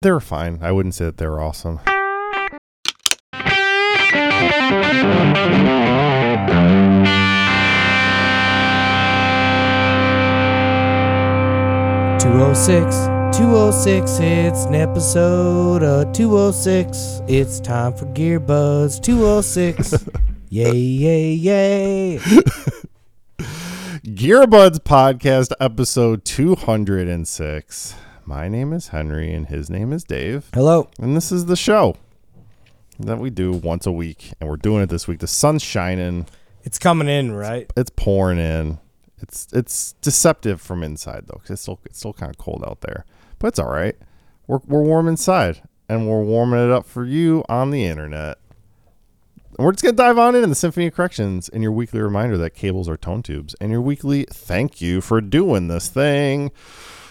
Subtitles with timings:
[0.00, 0.60] They were fine.
[0.62, 1.80] I wouldn't say that they were awesome.
[12.20, 12.94] Two oh six,
[13.36, 14.18] two oh six.
[14.20, 17.20] It's an episode of two oh six.
[17.26, 19.94] It's time for Gearbuds two oh six.
[20.50, 22.18] Yay, yay, yay!
[24.06, 27.94] Gearbuds Podcast, episode 206.
[28.28, 30.50] My name is Henry, and his name is Dave.
[30.52, 30.90] Hello.
[31.00, 31.96] And this is the show
[32.98, 34.34] that we do once a week.
[34.38, 35.20] And we're doing it this week.
[35.20, 36.26] The sun's shining,
[36.62, 37.72] It's coming in, right?
[37.74, 38.80] it's pouring in.
[39.22, 42.82] It's it's deceptive from inside though, 'cause it's still it's still kind of cold out
[42.82, 43.06] there,
[43.38, 43.96] but it's all right.
[44.46, 48.36] We're we're warm inside, and we're warming it up for you on the internet.
[49.56, 52.36] And we're just gonna dive on in the Symphony of Corrections and your weekly reminder
[52.36, 56.50] that cables are tone tubes, and your weekly thank you for doing this thing.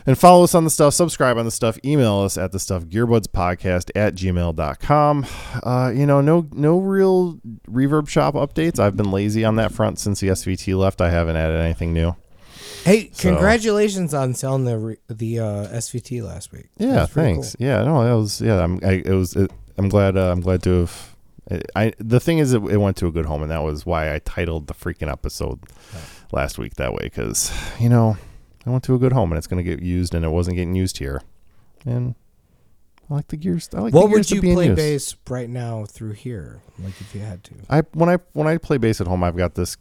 [0.08, 2.86] And follow us on the stuff, subscribe on the stuff, email us at the stuff
[2.86, 5.26] gearbudspodcast at gmail.com.
[5.62, 8.80] Uh, you know, no no real reverb shop updates.
[8.80, 11.02] I've been lazy on that front since the SVT left.
[11.02, 12.16] I haven't added anything new.
[12.86, 16.70] Hey, So- congratulations on selling the re- the uh, SVT last week.
[16.78, 17.58] Yeah, thanks.
[17.60, 18.64] Yeah, no, that was yeah.
[18.64, 21.16] I'm I, it was it, I'm glad uh, I'm glad to have.
[21.76, 24.14] I the thing is, it, it went to a good home, and that was why
[24.16, 25.60] I titled the freaking episode
[26.32, 28.18] last week that way because you know
[28.68, 30.58] I went to a good home, and it's going to get used, and it wasn't
[30.58, 31.22] getting used here,
[31.86, 32.16] and
[33.10, 33.70] I like the gears.
[33.74, 34.76] I like What the gears would you play use.
[34.76, 36.62] bass right now through here?
[36.78, 37.54] Like if you had to.
[37.70, 39.78] I when I when I play bass at home, I've got this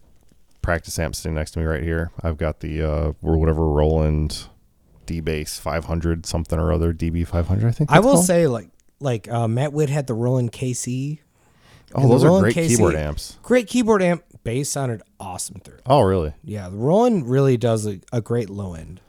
[0.63, 2.13] practice amp sitting next to me right here.
[2.23, 4.45] I've got the uh or whatever Roland
[5.07, 7.67] D bass 500 something or other DB 500.
[7.67, 8.27] I think I will called.
[8.27, 8.69] say, like
[9.01, 11.19] like uh, Matt Witt had the Roland KC.
[11.95, 13.39] Oh, those are great KC keyboard amps.
[13.43, 14.25] Great keyboard amp.
[14.45, 15.77] Bass sounded awesome through.
[15.77, 15.83] it.
[15.87, 16.33] Oh, really?
[16.45, 19.01] Yeah, the Roland really does a, a great low end.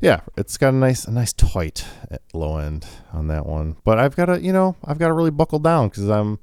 [0.00, 3.76] Yeah, it's got a nice a nice tight at low end on that one.
[3.84, 6.38] But I've got to, you know, I've got to really buckle down cuz I'm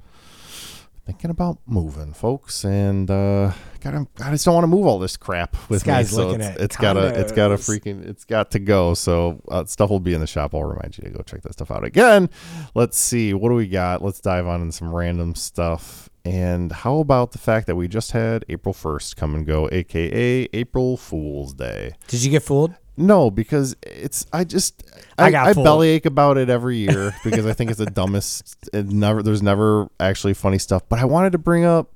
[1.05, 5.15] thinking about moving, folks, and uh gotta, I just don't want to move all this
[5.15, 6.17] crap with This guy's me.
[6.17, 8.93] So it's, at it's gotta it's gotta freaking it's got to go.
[8.93, 10.55] So uh, stuff will be in the shop.
[10.55, 12.29] I'll remind you to go check that stuff out again.
[12.73, 14.01] Let's see what do we got.
[14.03, 16.09] Let's dive on in some random stuff.
[16.25, 20.49] And how about the fact that we just had April 1st come and go, aka
[20.53, 21.93] April Fool's Day?
[22.07, 22.73] Did you get fooled?
[22.97, 24.83] No, because it's I just
[25.17, 28.69] I I, got I, bellyache about it every year because I think it's the dumbest.
[28.73, 30.83] It never there's never actually funny stuff.
[30.87, 31.91] But I wanted to bring up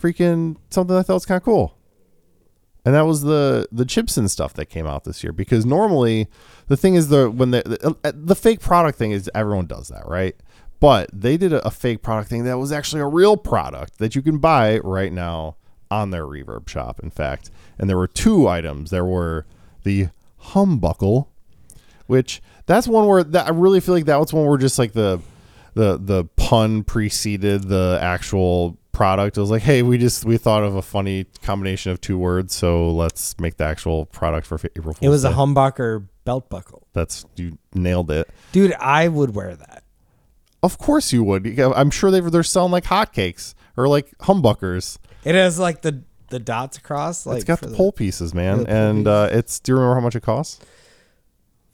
[0.00, 1.76] freaking something I thought was kind of cool,
[2.86, 5.32] and that was the the Chibson stuff that came out this year.
[5.32, 6.28] Because normally
[6.68, 9.88] the thing is the when the the, uh, the fake product thing is everyone does
[9.88, 10.34] that right.
[10.80, 14.16] But they did a, a fake product thing that was actually a real product that
[14.16, 15.56] you can buy right now
[15.92, 16.98] on their reverb shop.
[17.00, 18.90] In fact, and there were two items.
[18.90, 19.46] There were
[19.82, 20.08] the
[20.40, 21.28] humbuckle,
[22.06, 24.92] which that's one where that I really feel like that was one where just like
[24.92, 25.20] the
[25.74, 29.36] the the pun preceded the actual product.
[29.36, 32.54] It was like, hey, we just we thought of a funny combination of two words,
[32.54, 34.98] so let's make the actual product for April Fool's.
[35.00, 36.86] It was a humbucker belt buckle.
[36.92, 38.28] That's you nailed it.
[38.52, 39.82] Dude, I would wear that.
[40.62, 41.58] Of course you would.
[41.58, 44.98] I'm sure they they're selling like hotcakes or like humbuckers.
[45.24, 47.24] It has like the the dots across.
[47.26, 49.60] Like it's got for the pole pieces, man, and uh, it's.
[49.60, 50.58] Do you remember how much it costs?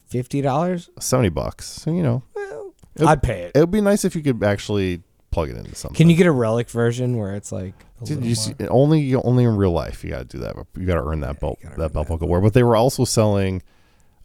[0.06, 0.90] Fifty dollars.
[1.00, 1.66] Seventy bucks.
[1.66, 2.74] So you know, Well.
[3.06, 3.52] I'd pay it.
[3.54, 5.96] it would be nice if you could actually plug it into something.
[5.96, 7.74] Can you get a relic version where it's like
[8.04, 10.56] Dude, you see, only only in real life you got to do that.
[10.76, 12.40] You got to earn that belt that belt buckle wear.
[12.40, 13.62] But they were also selling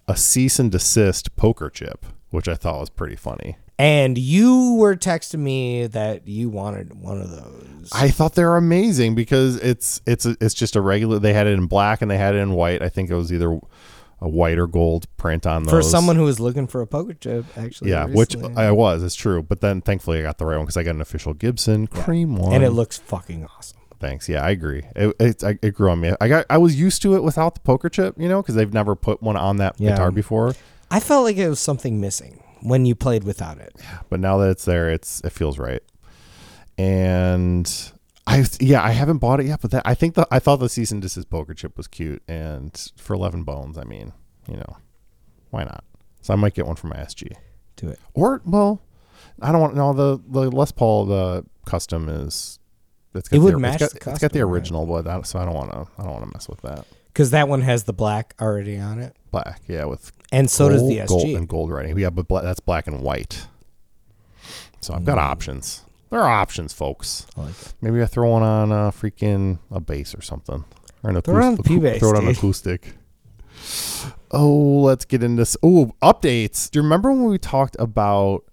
[0.08, 3.58] a cease and desist poker chip, which I thought was pretty funny.
[3.80, 7.90] And you were texting me that you wanted one of those.
[7.94, 11.20] I thought they were amazing because it's it's a, it's just a regular.
[11.20, 12.82] They had it in black and they had it in white.
[12.82, 13.60] I think it was either
[14.22, 15.72] a white or gold print on those.
[15.72, 17.90] for someone who was looking for a poker chip, actually.
[17.92, 18.36] yeah, which.
[18.56, 19.04] I was.
[19.04, 19.44] It's true.
[19.44, 22.36] But then thankfully I got the right one because I got an official Gibson cream
[22.38, 22.54] one.
[22.54, 23.80] and it looks fucking awesome.
[24.00, 24.28] Thanks.
[24.30, 24.84] Yeah, I agree.
[24.96, 26.14] It, it, it grew on me.
[26.22, 26.46] I got.
[26.50, 29.22] I was used to it without the poker chip, you know, because they've never put
[29.24, 29.92] one on that Yeah.
[29.92, 30.54] guitar before.
[30.94, 33.76] I felt like it was something missing when you played without it.
[34.12, 35.82] But now that it's there, it's it feels right.
[36.78, 37.68] And
[38.28, 40.88] I yeah, I haven't bought it yet, but that I think the I thought the
[40.92, 44.14] and desist poker chip was cute, and for eleven bones, I mean,
[44.48, 44.78] you know,
[45.50, 45.84] why not?
[46.22, 47.36] So I might get one for my SG.
[47.76, 48.00] Do it.
[48.14, 48.80] Or well,
[49.42, 52.60] I don't want no the the Les Paul the custom is.
[53.16, 54.54] It's got It would the, match it's the got, it's got the custom, right?
[54.54, 55.88] original, but I, so I don't want to.
[55.98, 56.86] I don't want to mess with that.
[57.08, 59.16] Because that one has the black already on it.
[59.32, 61.98] Black, yeah, with And so does the gold, gold and gold writing.
[61.98, 63.48] Yeah, but bla- that's black and white.
[64.82, 65.22] So I've got Mm.
[65.22, 65.84] options.
[66.10, 67.26] There are options, folks.
[67.38, 67.54] I like.
[67.82, 70.64] Maybe I throw one on uh, freaking a bass or something,
[71.04, 71.64] or an Throw it on acoustic.
[71.66, 72.38] the P-bass, Throw it on dude.
[72.38, 72.94] acoustic.
[74.32, 75.56] Oh, let's get into this.
[75.64, 76.70] Oh, updates.
[76.70, 78.44] Do you remember when we talked about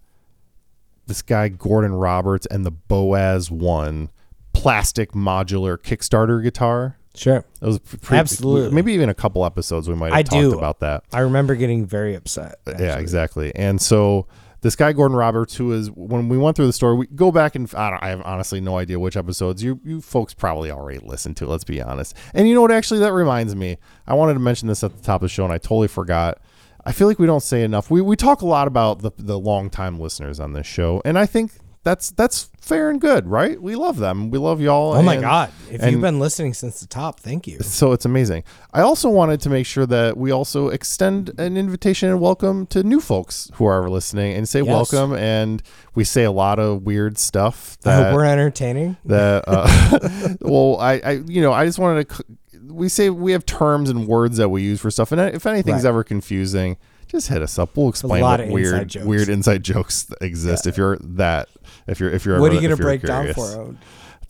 [1.06, 4.10] this guy Gordon Roberts and the Boaz One
[4.52, 6.96] plastic modular Kickstarter guitar?
[7.14, 7.44] Sure.
[7.60, 8.74] That was pretty, Absolutely.
[8.74, 10.56] Maybe even a couple episodes we might have I talked do.
[10.56, 11.04] about that.
[11.12, 12.60] I remember getting very upset.
[12.66, 13.52] Uh, yeah, exactly.
[13.56, 14.26] And so
[14.62, 17.54] this guy Gordon Roberts, who is when we went through the story, we go back
[17.54, 20.98] and I, don't, I have honestly no idea which episodes you you folks probably already
[21.00, 21.46] listened to.
[21.46, 22.16] Let's be honest.
[22.34, 22.72] And you know what?
[22.72, 23.78] Actually, that reminds me.
[24.06, 26.38] I wanted to mention this at the top of the show, and I totally forgot.
[26.84, 27.90] I feel like we don't say enough.
[27.90, 31.18] We we talk a lot about the the long time listeners on this show, and
[31.18, 33.60] I think that's that's fair and good, right?
[33.60, 34.30] We love them.
[34.30, 34.92] We love y'all.
[34.94, 35.50] Oh my and- God.
[35.70, 37.58] If and- you've been listening since the top, thank you.
[37.60, 38.44] so it's amazing.
[38.72, 42.82] I also wanted to make sure that we also extend an invitation and welcome to
[42.82, 44.68] new folks who are listening and say Yes.
[44.68, 45.14] welcome.
[45.14, 45.62] And
[45.94, 48.96] we say a lot of weird stuff I hope that we're entertaining.
[49.06, 52.24] that uh, well, I, I you know I just wanted to.
[52.68, 55.84] We say we have terms and words that we use for stuff, and if anything's
[55.84, 55.88] Right.
[55.88, 56.76] ever confusing,
[57.10, 57.76] just hit us up.
[57.76, 59.06] We'll explain lot what of weird inside jokes.
[59.06, 60.66] weird inside jokes that exist.
[60.66, 61.48] If you're that,
[61.86, 63.76] if you're if you're What are you gonna break down for?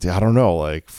[0.03, 0.89] I don't know, like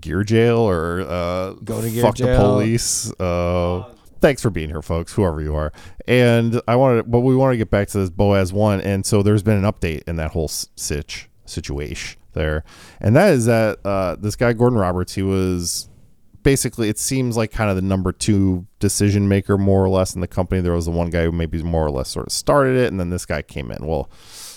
[0.00, 3.12] gear jail or uh, Go to gear fuck the police.
[3.20, 5.72] Uh, thanks for being here, folks, whoever you are.
[6.08, 9.22] And I wanted, but we want to get back to this Boaz one, and so
[9.22, 12.64] there's been an update in that whole sitch situation there,
[13.00, 15.88] and that is that uh, this guy Gordon Roberts, he was
[16.42, 20.20] basically it seems like kind of the number two decision maker more or less in
[20.20, 20.60] the company.
[20.60, 22.98] There was the one guy who maybe more or less sort of started it, and
[22.98, 23.86] then this guy came in.
[23.86, 24.10] Well,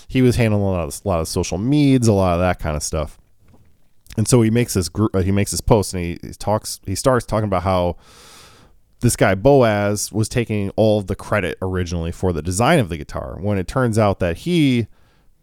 [0.08, 2.58] he was handling a lot of, a lot of social meds, a lot of that
[2.58, 3.18] kind of stuff.
[4.16, 5.14] And so he makes this group.
[5.14, 6.80] Uh, he makes this post, and he, he talks.
[6.86, 7.96] He starts talking about how
[9.00, 12.96] this guy Boaz was taking all of the credit originally for the design of the
[12.96, 13.36] guitar.
[13.40, 14.86] When it turns out that he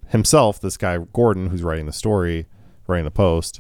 [0.08, 2.48] himself, this guy Gordon, who's writing the story,
[2.88, 3.60] writing the post,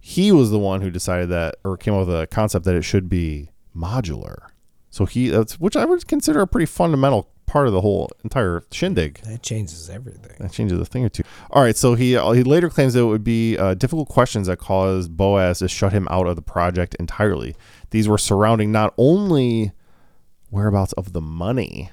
[0.00, 2.82] he was the one who decided that, or came up with a concept that it
[2.82, 4.48] should be modular.
[4.90, 8.62] So he, that's which I would consider a pretty fundamental part of the whole entire
[8.72, 9.20] shindig.
[9.22, 10.36] That changes everything.
[10.38, 11.22] That changes a thing or two.
[11.50, 14.58] All right, so he he later claims that it would be uh, difficult questions that
[14.58, 17.54] caused Boaz to shut him out of the project entirely.
[17.90, 19.72] These were surrounding not only
[20.50, 21.90] whereabouts of the money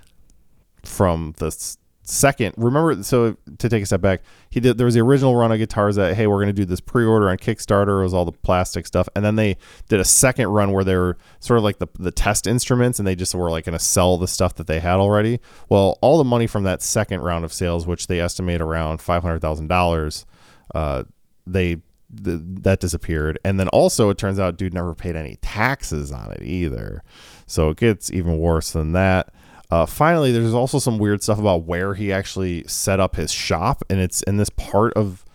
[0.83, 1.77] from the s-
[2.07, 2.53] second.
[2.57, 4.77] Remember, so to take a step back, he did.
[4.77, 7.29] There was the original run of guitars that hey, we're going to do this pre-order
[7.29, 7.99] on Kickstarter.
[7.99, 9.57] It was all the plastic stuff, and then they
[9.89, 13.07] did a second run where they were sort of like the the test instruments, and
[13.07, 15.39] they just were like going to sell the stuff that they had already.
[15.69, 19.21] Well, all the money from that second round of sales, which they estimate around five
[19.21, 20.25] hundred thousand dollars,
[20.73, 21.03] uh,
[21.45, 21.75] they
[22.23, 26.31] th- that disappeared, and then also it turns out dude never paid any taxes on
[26.31, 27.03] it either,
[27.45, 29.33] so it gets even worse than that.
[29.69, 33.83] Uh, finally, there's also some weird stuff about where he actually set up his shop,
[33.89, 35.25] and it's in this part of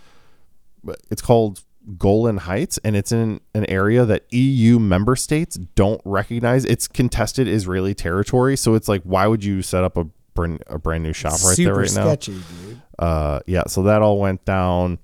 [1.10, 1.62] it's called
[1.98, 6.64] Golan Heights, and it's in an area that EU member states don't recognize.
[6.64, 10.04] It's contested Israeli territory, so it's like, why would you set up a
[10.34, 12.06] brand, a brand new shop right Super there right now?
[12.06, 12.32] sketchy,
[12.64, 12.82] dude.
[12.98, 14.98] uh, yeah, so that all went down.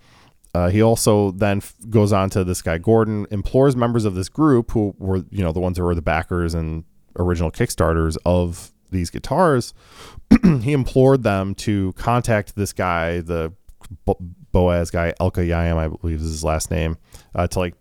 [0.54, 4.30] Uh, he also then f- goes on to this guy Gordon implores members of this
[4.30, 6.84] group who were you know the ones who were the backers and
[7.18, 9.74] original kickstarters of these guitars.
[10.60, 13.52] he implored them to contact this guy, the
[14.04, 14.18] Bo-
[14.52, 16.96] Boaz guy, Elkayam, I believe is his last name,
[17.34, 17.74] uh, to like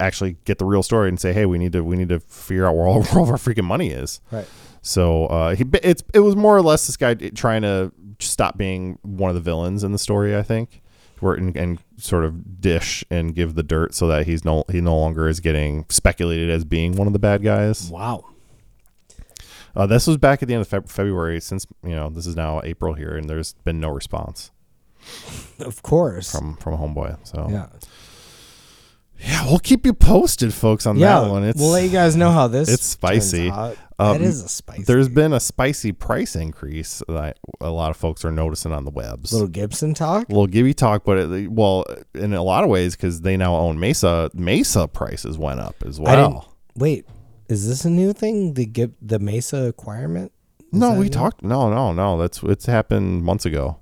[0.00, 2.66] actually get the real story and say, hey, we need to we need to figure
[2.66, 4.20] out where all, where all of our freaking money is.
[4.30, 4.46] Right.
[4.82, 8.98] So uh, he it's it was more or less this guy trying to stop being
[9.02, 10.36] one of the villains in the story.
[10.36, 10.82] I think,
[11.20, 14.80] where and, and sort of dish and give the dirt so that he's no he
[14.80, 17.90] no longer is getting speculated as being one of the bad guys.
[17.90, 18.24] Wow.
[19.78, 21.40] Uh, this was back at the end of Feb- February.
[21.40, 24.50] Since you know this is now April here, and there's been no response
[25.60, 26.32] Of course.
[26.32, 27.16] from from Homeboy.
[27.26, 27.66] So yeah,
[29.20, 29.46] yeah.
[29.46, 31.20] we'll keep you posted, folks, on Yeah.
[31.20, 31.44] that one.
[31.44, 32.68] It's we'll let you guys know how this.
[32.68, 33.50] it's spicy.
[33.50, 33.76] turns.
[34.00, 34.82] Um, that is a spicy.
[34.84, 38.92] there's been a spicy price increase that a lot of folks are noticing on the
[38.92, 39.32] webs.
[39.32, 40.28] little Gibson talk.
[40.28, 43.80] little Gibby talk, but it, well, in a lot of ways, because they now own
[43.80, 46.52] Mesa, Mesa prices went up as well.
[46.76, 47.06] Wait,
[47.48, 48.54] is this a new thing?
[48.54, 50.32] The Gib, the Mesa acquirement?
[50.60, 51.08] Is No, we new?
[51.10, 51.42] talked.
[51.42, 52.18] No, no, no.
[52.18, 53.78] That's it's happened months ago.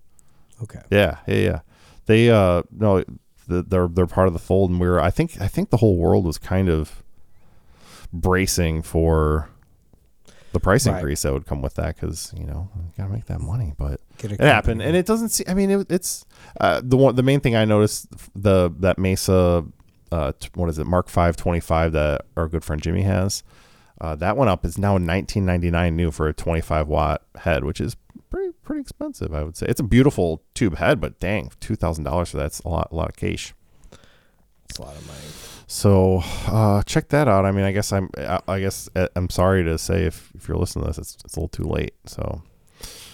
[0.62, 0.80] Okay.
[0.90, 1.60] Yeah, yeah, yeah.
[2.06, 3.02] They uh no,
[3.48, 5.76] the, they're they're part of the fold, and we are I think I think the
[5.78, 7.02] whole world was kind of
[8.12, 9.48] bracing for
[10.52, 10.94] the price Right.
[10.96, 14.00] increase that would come with that because you know you gotta make that money, but.
[14.18, 16.24] Get it happened and it doesn't see i mean it, it's
[16.58, 19.62] uh, the one the main thing i noticed the that mesa
[20.12, 23.42] uh what is it mark 525 that our good friend jimmy has
[24.00, 27.96] uh, that one up is now 1999 new for a 25 watt head which is
[28.30, 32.36] pretty pretty expensive i would say it's a beautiful tube head but dang $2000 for
[32.36, 33.54] that's a lot a lot of cash
[34.68, 35.18] It's a lot of money.
[35.68, 37.44] So uh, check that out.
[37.44, 38.08] I mean, I guess I'm.
[38.16, 41.36] I, guess uh, I'm sorry to say if, if you're listening to this, it's, it's
[41.36, 41.94] a little too late.
[42.06, 42.42] So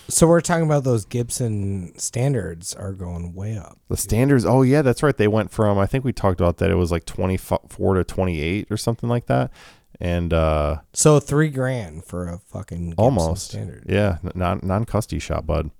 [0.08, 3.78] So we're talking about those Gibson standards are going way up.
[3.88, 4.44] the standards.
[4.44, 5.16] Oh yeah, that's right.
[5.16, 5.78] They went from.
[5.78, 6.70] I think we talked about that.
[6.70, 9.50] It was like 24 to 28 or something like that.
[10.00, 13.84] And uh, So three grand for a fucking Gibson almost standard.
[13.88, 15.70] Yeah, non non custy shot, bud.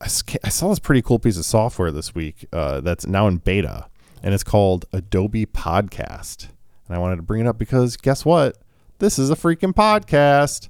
[0.00, 0.06] I,
[0.44, 3.86] I saw this pretty cool piece of software this week uh, that's now in beta,
[4.22, 6.48] and it's called Adobe Podcast.
[6.88, 8.58] And I wanted to bring it up because guess what?
[8.98, 10.68] This is a freaking podcast.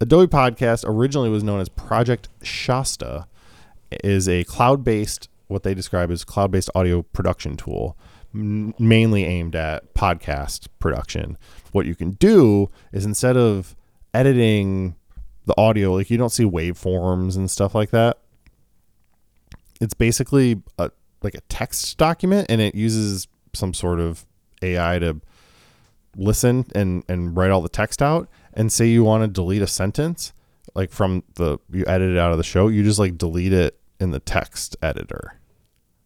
[0.00, 3.26] Adobe Podcast originally was known as Project Shasta,
[4.04, 7.96] is a cloud-based, what they describe as cloud-based audio production tool,
[8.34, 11.36] m- mainly aimed at podcast production.
[11.72, 13.74] What you can do is instead of
[14.14, 14.94] editing
[15.46, 18.18] the audio, like you don't see waveforms and stuff like that,
[19.80, 20.90] it's basically a
[21.22, 24.24] like a text document, and it uses some sort of
[24.62, 25.20] AI to
[26.16, 28.28] listen and and write all the text out
[28.58, 30.32] and say you want to delete a sentence
[30.74, 33.78] like from the you edit it out of the show you just like delete it
[34.00, 35.40] in the text editor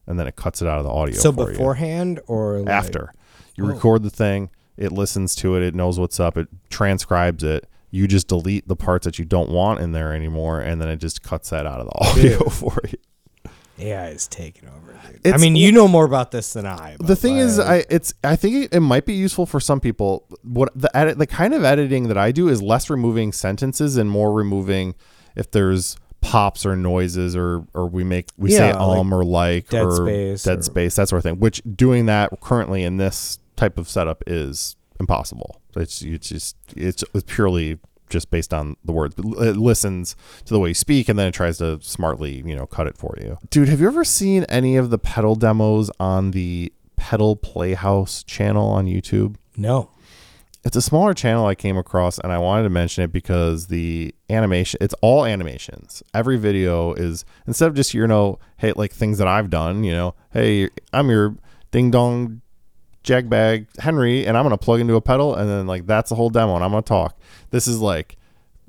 [0.07, 1.57] and then it cuts it out of the audio So for you.
[1.57, 3.13] beforehand or like, after
[3.57, 3.69] you Oh.
[3.69, 8.07] record the thing it listens to it it knows what's up it transcribes it you
[8.07, 11.23] just delete the parts that you don't want in there anymore and then it just
[11.23, 12.53] cuts that out of the audio Dude.
[12.53, 12.99] for you
[13.83, 14.99] AI is taking over.
[15.25, 15.35] Dude.
[15.35, 16.97] I mean, you know more about this than I.
[17.01, 20.27] the thing is i it's i think it, it might be useful for some people
[20.43, 24.11] what the edit the kind of editing that i do is less removing sentences and
[24.11, 24.95] more removing
[25.37, 29.25] if there's pops or noises or or we make we say Yeah, like um or
[29.25, 32.85] like dead or space dead or- space that sort of thing which doing that currently
[32.85, 37.79] in this type of setup is impossible it's it's just it's, it's purely
[38.13, 40.15] just based on the words but it listens
[40.45, 42.97] to the way you speak and then it tries to smartly you know cut it
[42.97, 47.35] for you dude have you ever seen any of the pedal demos on the pedal
[47.35, 49.91] playhouse channel on youtube no.
[50.65, 54.15] it's a smaller channel I came across, and I wanted to mention it because the
[54.31, 56.03] animation, it's all animations.
[56.15, 59.93] Every video is, instead of just, you know, hey, like things that I've done, you
[59.93, 61.37] know, hey, I'm your
[61.71, 62.42] ding dong
[63.03, 66.31] jagbag Henry, and I'm to plug into a pedal, and then, like, that's the whole
[66.31, 67.19] demo, and I'm to talk.
[67.51, 68.17] This is like,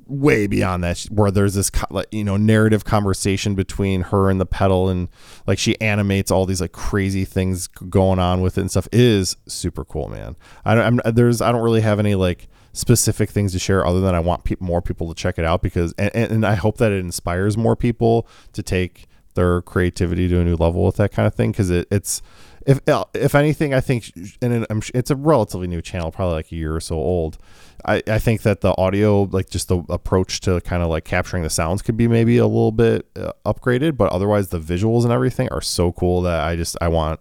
[0.08, 1.72] way beyond that where there's this
[2.12, 5.08] you know narrative conversation between her and the pedal and
[5.48, 9.00] like she animates all these like crazy things going on with it and stuff it
[9.00, 10.36] is super cool man
[10.66, 14.02] I don't I'm, there's I don't really have any like specific things to share other
[14.02, 16.78] than I want pe- more people to check it out because and, and I hope
[16.78, 21.12] that it inspires more people to take their creativity to a new level with that
[21.12, 22.22] kind of thing because it, it's
[22.66, 22.80] if
[23.14, 26.80] if anything I think and it's a relatively new channel probably like a year or
[26.80, 27.38] so old
[27.86, 31.44] I, I think that the audio like just the approach to kind of like capturing
[31.44, 35.12] the sounds could be maybe a little bit uh, upgraded but otherwise the visuals and
[35.12, 37.20] everything are so cool that I just I want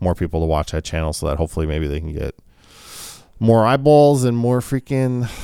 [0.00, 2.34] more people to watch that channel so that hopefully maybe they can get
[3.40, 5.28] more eyeballs and more freaking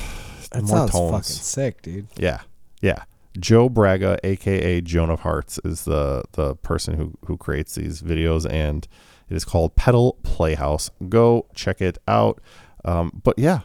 [0.50, 1.10] That more sounds tones.
[1.12, 2.08] fucking sick, dude.
[2.16, 2.40] Yeah,
[2.80, 3.04] yeah.
[3.38, 8.50] Joe Braga, aka Joan of Hearts, is the the person who who creates these videos,
[8.50, 8.88] and
[9.30, 10.90] it is called Pedal Playhouse.
[11.08, 12.40] Go check it out.
[12.84, 13.60] Um, but yeah,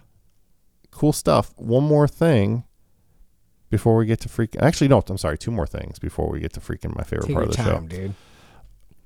[0.91, 1.53] cool stuff.
[1.57, 2.63] One more thing
[3.69, 4.62] before we get to freaking.
[4.62, 5.38] Actually, no, I'm sorry.
[5.38, 7.79] Two more things before we get to freaking my favorite Take part of the show
[7.79, 8.13] dude.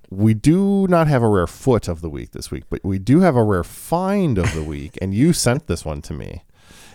[0.10, 3.22] we do not have a rare foot of the week this week, but we do
[3.22, 6.44] have a rare find of the week, and you sent this one to me.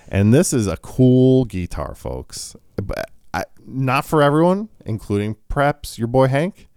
[0.09, 2.54] And this is a cool guitar, folks.
[2.76, 6.68] But I, not for everyone, including perhaps your boy Hank,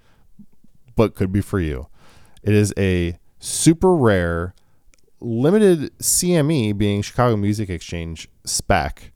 [0.96, 1.88] but could be for you.
[2.44, 4.54] It is a super rare,
[5.20, 9.12] limited CME, being Chicago Music Exchange spec.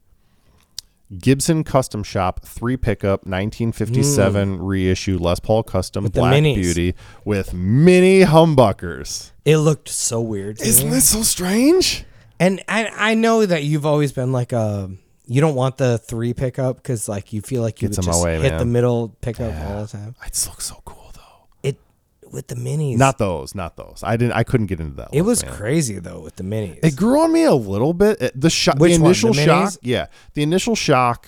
[1.20, 6.06] Gibson Custom Shop three pickup 1957 reissue Les Paul Custom Mm.
[6.06, 6.42] With Black.
[6.42, 9.32] Beauty with mini humbuckers.
[9.44, 10.62] It looked so weird.
[10.62, 10.96] Isn't me.
[10.96, 12.06] this so strange?
[12.40, 14.90] And I I know that you've always been like a
[15.28, 18.24] you don't want the three pickup because like you feel like you Gets would just
[18.24, 18.60] way, hit man.
[18.60, 20.16] the middle pickup all the time.
[20.26, 20.98] It looks so cool.
[20.98, 21.01] It
[22.32, 22.98] with the minis.
[22.98, 24.02] Not those, not those.
[24.04, 24.34] I didn't.
[24.34, 25.10] I couldn't get into that.
[25.14, 25.54] it was man.
[25.54, 26.80] crazy though with the minis.
[26.84, 28.40] It grew on me a little bit.
[28.40, 31.28] The shock, the initial The shock, yeah, the initial shock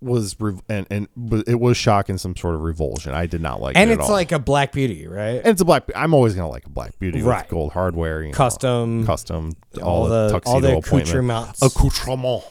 [0.00, 3.14] was rev- and and but it was shock and some sort of revulsion.
[3.14, 5.36] I did not like and it at it's like a Black Beauty, right?
[5.38, 5.84] and it's a black.
[5.96, 7.42] I'm always gonna like a black beauty Right.
[7.44, 11.62] with gold hardware, you know, Custom, custom, all, all, the, the tuxedo all the accoutrements.
[11.62, 12.44] accoutrement.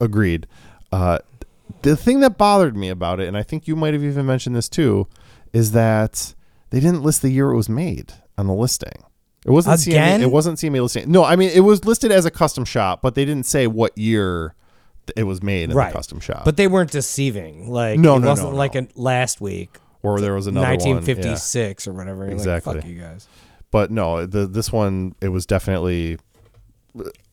[0.00, 0.46] Agreed.
[0.90, 1.18] Uh,
[1.82, 4.54] the thing that bothered me about it, and I think you might have even mentioned
[4.54, 5.06] this too,
[5.54, 6.34] is that
[6.72, 9.04] they didn't list the year it was made on the listing.
[9.46, 10.20] It wasn't Again?
[10.22, 11.10] It wasn't CME listing.
[11.10, 13.96] No, I mean it was listed as a custom shop, but they didn't say what
[13.96, 14.54] year
[15.16, 15.92] it was made in Right.
[15.92, 16.44] the custom shop.
[16.44, 17.68] but they weren't deceiving.
[17.70, 18.82] Like No, it no, wasn't no, like no.
[18.82, 20.78] a last week, or there was another one.
[20.80, 20.94] yeah.
[20.94, 22.24] 1956 or whatever.
[22.24, 22.74] You're Exactly.
[22.74, 23.26] Like, Fuck you guys.
[23.72, 26.18] but no, the this one it was definitely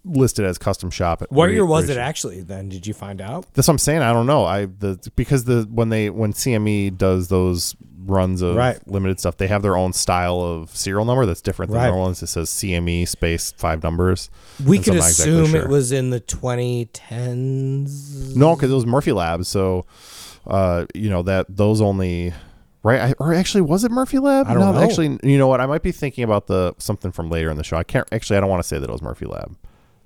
[0.06, 1.24] listed as custom shop.
[1.30, 2.42] What re- year was it actually?
[2.42, 3.46] Then did you find out?
[3.54, 4.02] That's what I'm saying.
[4.02, 4.46] I don't know.
[4.46, 7.76] I the because the when they when CME does those
[8.06, 8.80] runs of Right.
[8.88, 11.92] limited stuff, they have their own style of serial number that's different than Right.
[11.92, 14.30] the ones that says CME space five numbers.
[14.66, 15.62] We And so could I'm exactly assume sure.
[15.62, 18.36] it was in the 2010s.
[18.36, 19.48] No, because it was Murphy Labs.
[19.48, 19.86] So,
[20.48, 22.34] uh, you know that those only
[22.84, 24.48] right I, or actually was it Murphy Lab?
[24.48, 24.80] I don't no, know.
[24.80, 25.62] Actually, you know what?
[25.62, 27.78] I might be thinking about the something from later in the show.
[27.78, 28.38] I can't actually.
[28.38, 29.56] I don't want to say that it was Murphy Lab.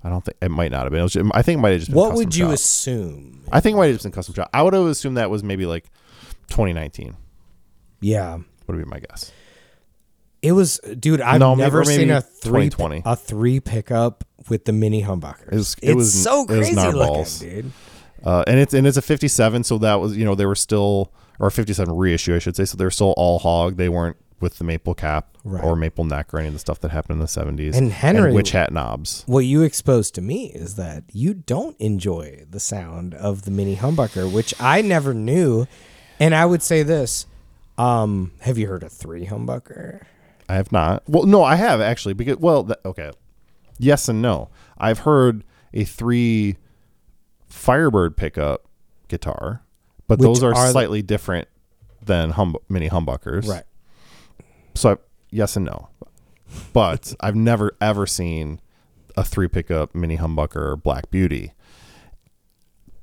[0.04, 1.00] I don't think it might not have been.
[1.00, 1.98] It was ju- I think it might have just been.
[1.98, 3.42] What would you assume?
[3.50, 4.50] I think it might have just been custom shop.
[4.52, 5.84] I would have assumed that was maybe like
[6.50, 7.16] 2019.
[8.00, 8.38] Yeah.
[8.66, 9.32] Would be my guess.
[10.42, 11.20] It was, dude.
[11.22, 12.70] I've No, never maybe seen a three
[13.06, 15.48] a three pickup with the mini humbuckers.
[15.52, 17.40] It was- it it's was- so it was crazy looking, narballs.
[17.40, 17.72] dude.
[18.22, 21.12] Uh, and it's and it's a 57, so that was you know they were still
[21.38, 22.64] or 57 reissue I should say.
[22.66, 23.76] So they're still all hog.
[23.76, 25.62] They weren't with the maple cap Right.
[25.62, 27.76] or maple neck or any of the stuff that happened in the 70s.
[27.76, 29.22] And Henry- witch hat knobs.
[29.26, 33.76] What you exposed to me is that you don't enjoy the sound of the mini
[33.76, 35.66] humbucker, which I never knew.
[36.20, 37.26] And I would say this:
[37.78, 40.02] um, Have you heard a three humbucker?
[40.48, 41.02] I have not.
[41.08, 43.10] Well, no, I have actually because well, th- okay,
[43.78, 44.48] yes and no.
[44.78, 46.56] I've heard a three
[47.48, 48.66] Firebird pickup
[49.08, 49.62] guitar,
[50.08, 51.48] but Which those are, are the- slightly different
[52.04, 53.46] than hum- mini humbuckers.
[53.48, 53.62] Right.
[54.74, 54.96] So I,
[55.30, 55.88] yes and no,
[56.72, 58.60] but I've never ever seen
[59.16, 61.52] a three pickup mini humbucker Black Beauty.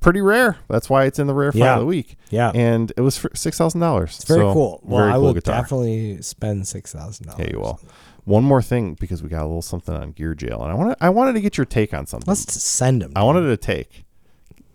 [0.00, 0.56] Pretty rare.
[0.68, 1.74] That's why it's in the rare find Yeah.
[1.74, 2.16] of the week.
[2.30, 2.50] Yeah.
[2.54, 4.16] and it was for six thousand dollars.
[4.16, 4.80] It's very cool.
[4.82, 5.60] Well, very I cool would guitar.
[5.62, 7.40] definitely spend six thousand dollars.
[7.46, 7.80] Yeah, you will.
[8.24, 10.96] One more thing because we got a little something on Gear Jail, and I wanted
[11.00, 12.26] I wanted to get your take on something.
[12.28, 13.12] Let's send them.
[13.14, 14.04] I wanted to take.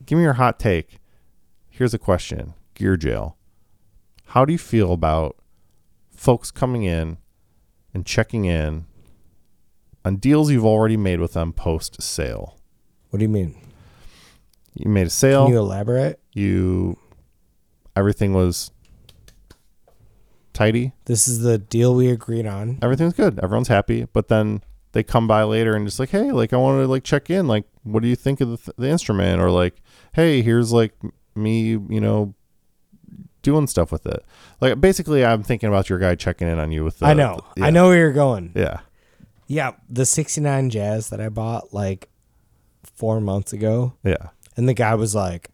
[0.06, 1.00] Give me your hot take.
[1.70, 3.36] Here's a question: Gear Jail.
[4.28, 5.36] How do you feel about
[6.18, 7.18] folks coming in
[7.94, 8.86] and checking in
[10.04, 12.58] on deals you've already made with them post sale?
[13.10, 13.56] What do you mean?
[14.74, 15.46] You made a sale.
[15.46, 16.20] Can you elaborate?
[16.34, 16.98] you
[17.96, 18.70] everything was
[20.54, 20.92] tidy.
[21.06, 22.78] This is the deal we agreed on.
[22.82, 23.40] everything's good.
[23.40, 24.06] Everyone's happy.
[24.14, 27.04] But then they come by later and just like, hey, like I want to like
[27.04, 27.48] check in.
[27.48, 29.42] Like, what do you think of the, th- the instrument?
[29.42, 29.82] Or like,
[30.14, 30.94] hey, here's like
[31.36, 32.36] me, you know,
[33.48, 34.26] doing stuff with it.
[34.60, 37.00] Like basically, I'm thinking about your guy checking in on you with.
[37.00, 37.40] The, I know.
[37.56, 37.66] yeah.
[37.66, 38.52] I know where you're going.
[38.56, 38.82] Yeah.
[39.48, 42.10] Yeah, the '69 Jazz that I bought like
[42.84, 44.28] four months ago, Yeah.
[44.58, 45.50] and the guy was like,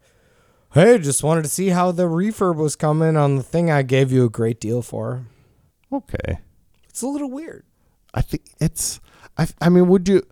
[0.73, 4.11] "Hey, just wanted to see how the refurb was coming on the thing I gave
[4.11, 5.27] you a great deal for."
[5.91, 6.39] Okay.
[6.89, 7.63] It's a little weird.
[8.15, 8.99] I think it's.
[9.37, 9.47] I.
[9.61, 10.23] I mean, would you?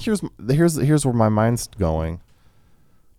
[0.00, 2.20] Here's here's here's where my mind's going.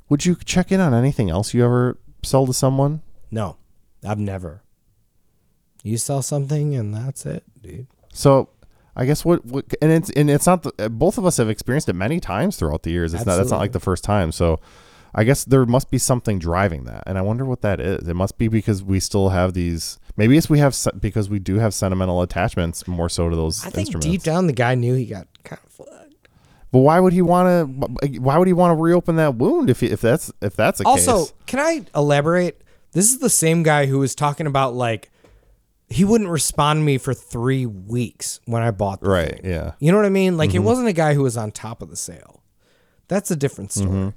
[0.08, 3.01] Would you check in on anything else you ever sell to someone?
[3.30, 3.58] No,
[4.05, 4.63] I've never.
[5.83, 7.87] You sell something and that's it, dude.
[8.13, 8.49] So
[8.95, 11.49] I guess what, what and it's and it's not the, uh, both of us have
[11.49, 13.13] experienced it many times throughout the years.
[13.13, 14.31] It's not that's not like the first time.
[14.31, 14.59] So
[15.15, 18.07] I guess there must be something driving that, and I wonder what that is.
[18.07, 19.97] It must be because we still have these.
[20.17, 23.61] Maybe it's we have se- because we do have sentimental attachments more so to those
[23.65, 24.05] I think instruments.
[24.07, 26.27] deep down the guy knew he got kind of flagged.
[26.71, 27.47] but why would he want
[28.03, 28.19] to?
[28.19, 30.85] Why would he want to reopen that wound if he, if that's if that's the
[30.85, 31.33] Also, case?
[31.47, 32.61] can I elaborate?
[32.93, 35.10] This is the same guy who was talking about like
[35.89, 39.41] he wouldn't respond to me for three weeks when I bought the Right?
[39.41, 39.51] thing.
[39.51, 39.73] Yeah.
[39.80, 40.38] You know what I mean?
[40.38, 40.58] Like Mm-hmm.
[40.58, 42.43] it wasn't a guy who was on top of the sale.
[43.08, 43.89] That's a different story.
[43.89, 44.10] Mm-hmm.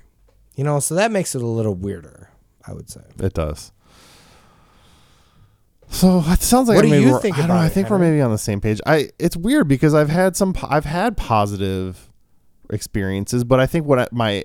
[0.56, 2.30] You know, so that makes it a little weirder,
[2.64, 3.00] I would say.
[3.18, 3.72] It does.
[5.88, 7.54] So it sounds like What I do you think I don't know.
[7.54, 8.80] about I it, think we're maybe on the same page.
[8.86, 12.10] I it's weird because I've had some I've had positive
[12.70, 14.42] experiences, but I think what I, my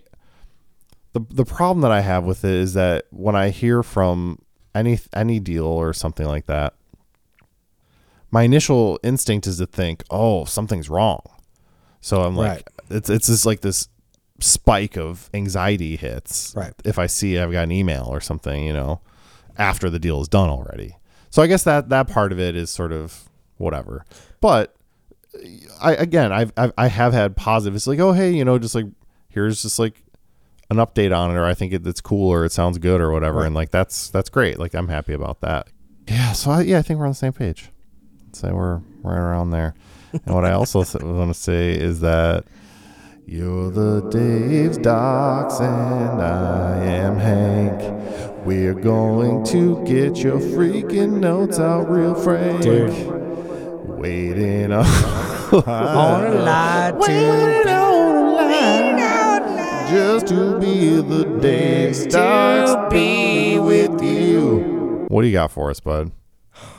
[1.13, 4.39] the the problem that I have with it is that when I hear from
[4.75, 6.73] any any deal or something like that,
[8.31, 11.21] my initial instinct is to think, "Oh, something's wrong."
[12.01, 12.67] So I'm like, Right.
[12.97, 13.87] it's it's just like this
[14.39, 16.53] spike of anxiety hits.
[16.55, 16.73] Right.
[16.85, 19.01] If I see I've got an email or something, you know,
[19.57, 20.95] after the deal is done already.
[21.29, 24.05] So I guess that that part of it is sort of whatever.
[24.41, 24.75] But
[25.81, 27.75] I again, I've, I've I have had positive.
[27.75, 28.85] It's like, oh hey, you know, just like
[29.27, 30.01] here's just like
[30.69, 33.11] an update on it, or I think it, it's cool, or it sounds good, or
[33.11, 33.45] whatever, Right.
[33.47, 34.59] and like that's that's great.
[34.59, 35.67] Like I'm happy about that.
[36.07, 36.31] Yeah.
[36.33, 37.69] So I, yeah, I think we're on the same page.
[38.33, 39.73] So we're right around there.
[40.25, 42.45] And what I also want to say is that
[43.27, 48.45] you're the Dave's Docs and I am Hank.
[48.45, 52.61] We're going to get your freaking notes out real frank.
[52.63, 52.89] Dude.
[53.99, 54.85] Waiting on,
[55.51, 57.68] On a lie waiting to on a line
[59.89, 65.05] just to be the Dave's Docs be with you.
[65.07, 66.11] What do you got for us, bud?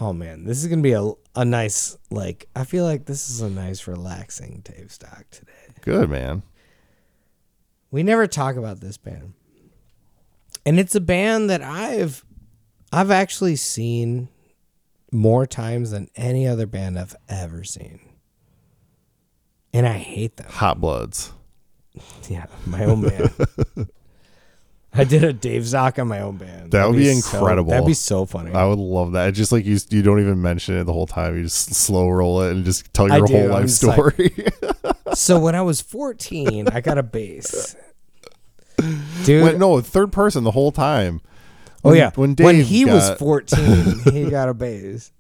[0.01, 2.49] Oh man, this is gonna be a a nice like.
[2.55, 5.51] I feel like this is a nice relaxing Dave's Doc today.
[5.81, 6.45] Good man.
[7.91, 9.33] We never talk about this band,
[10.65, 12.25] and it's a band that I've
[12.93, 14.29] I've actually seen
[15.11, 17.99] more times than any other band I've ever seen,
[19.73, 20.47] and I hate them.
[20.49, 21.33] Hot Bloods.
[22.29, 23.31] Yeah, my own band.
[24.93, 26.73] I did a Dave's Doc on my own band.
[26.73, 27.71] That would be so- incredible.
[27.71, 28.53] that'd be so funny.
[28.53, 29.29] I would love that.
[29.29, 31.37] It's just like you, you don't even mention it the whole time.
[31.37, 34.47] You just slow roll it and just tell your whole life just like- story.
[35.15, 37.77] so when I was 14, I got a bass.
[39.25, 41.21] Dude, Wait, no, third person the whole time.
[41.85, 45.13] oh yeah, when Dave he was 14, he got a bass,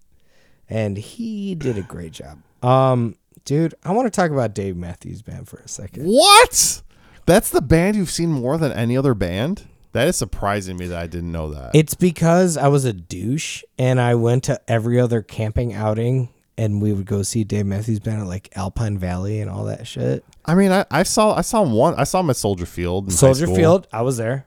[0.68, 2.38] and he did a great job.
[2.62, 3.16] Um,
[3.50, 6.04] dude, I want to talk about Dave Matthews Band for a second.
[6.06, 6.82] What?
[7.26, 9.66] That's the band you've seen more than any other band.
[9.90, 11.72] That is surprising me that I didn't know that.
[11.74, 16.80] It's because I was a douche and I went to every other camping outing and
[16.80, 20.24] we would go see Dave Matthews Band at like Alpine Valley and all that shit.
[20.44, 21.96] I mean, I, I saw I saw him one.
[21.96, 23.06] I saw him at Soldier Field.
[23.06, 24.46] in Soldier school Field, I was there.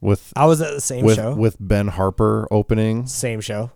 [0.00, 1.36] with I was at the same with show.
[1.36, 3.06] with Ben Harper opening.
[3.06, 3.70] same show.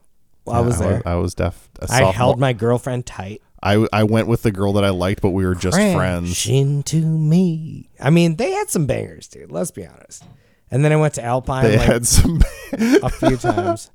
[0.49, 1.01] I was there.
[1.07, 1.71] I was deaf.
[1.81, 2.13] I, sophomore.
[2.13, 3.41] held my girlfriend tight.
[3.64, 6.29] I I went with the girl that I liked, but we were just friends.
[6.44, 7.88] Crash into me.
[7.98, 9.50] I mean, they had some bangers, dude.
[9.50, 10.22] Let's be honest.
[10.70, 12.42] And then I went to Alpine They like had some.
[12.72, 13.90] a few times.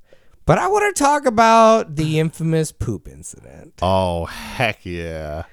[0.45, 3.75] But I want to talk about the infamous poop incident.
[3.83, 5.43] oh heck yeah!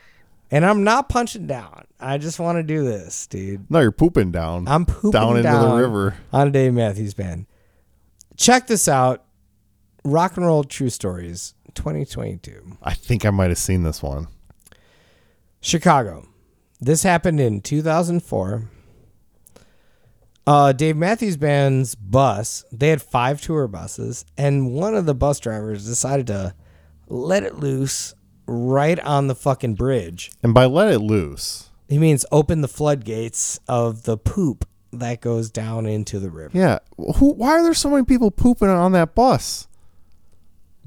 [0.51, 1.85] And I'm not punching down.
[2.01, 3.71] I just want to do this, dude.
[3.71, 4.67] No, you're pooping down.
[4.69, 6.17] I'm pooping down down, into the river.
[6.33, 7.47] on a Dave Matthews Band.
[8.37, 9.25] Check this out.
[10.05, 12.77] Rock and Roll True Stories 2022.
[12.83, 14.29] I think I might have seen this one.
[15.61, 16.27] Chicago.
[16.81, 18.69] This happened in 2004.
[20.47, 25.41] Uh, Dave Matthews Band's bus, they had five tour buses, and one of the bus
[25.41, 26.55] drivers decided to
[27.09, 28.15] let it loose
[28.47, 30.31] right on the fucking bridge.
[30.45, 35.51] And by let it loose, He means open the floodgates of the poop that goes
[35.51, 36.57] down into the river.
[36.57, 36.79] yeah.
[36.97, 37.33] Who?
[37.33, 39.67] Why are there so many people pooping on that bus?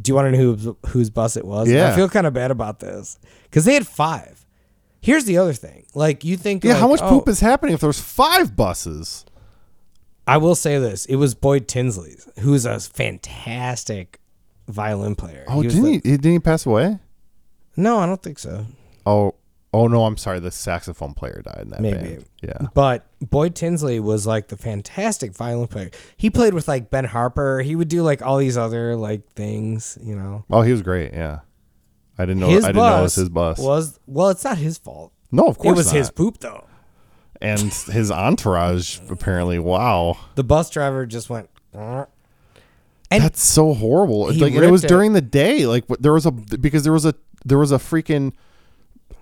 [0.01, 1.69] Do you want to know whose, whose bus it was?
[1.69, 1.91] Yeah.
[1.91, 4.45] I feel kind of bad about this because they had five.
[5.01, 5.85] Here's the other thing.
[5.93, 6.63] Like, you think.
[6.63, 9.25] Yeah, like, how much oh, poop is happening if there's five buses?
[10.27, 14.19] I will say this: it was Boyd Tinsley's, who's a fantastic
[14.67, 15.45] violin player.
[15.47, 16.17] Oh, was didn't the- he?
[16.17, 16.99] Didn't he pass away?
[17.75, 18.65] No, I don't think so.
[19.05, 19.35] Oh,
[19.73, 20.39] oh no, I'm sorry.
[20.39, 21.97] The saxophone player died in that Maybe.
[21.97, 22.25] band.
[22.41, 22.67] Yeah.
[22.73, 25.91] But Boyd Tinsley was like the fantastic violin player.
[26.17, 27.61] He played with like Ben Harper.
[27.61, 30.45] He would do like all these other like things, you know.
[30.49, 31.13] Oh, he was great.
[31.13, 31.39] Yeah.
[32.17, 32.49] I didn't know.
[32.49, 33.59] his I didn't know it was his bus.
[33.59, 34.29] was well.
[34.29, 35.13] It's not his fault.
[35.31, 35.95] no, of course It was not.
[35.95, 36.65] his poop though.
[37.41, 38.99] and his entourage.
[39.09, 41.49] Apparently, wow, The bus driver just went.
[41.73, 42.05] "Uh."
[43.11, 44.27] And that's so horrible.
[44.33, 44.87] Like, it was it.
[44.87, 45.65] during the day.
[45.65, 48.33] Like, there was a because there was a there was a freaking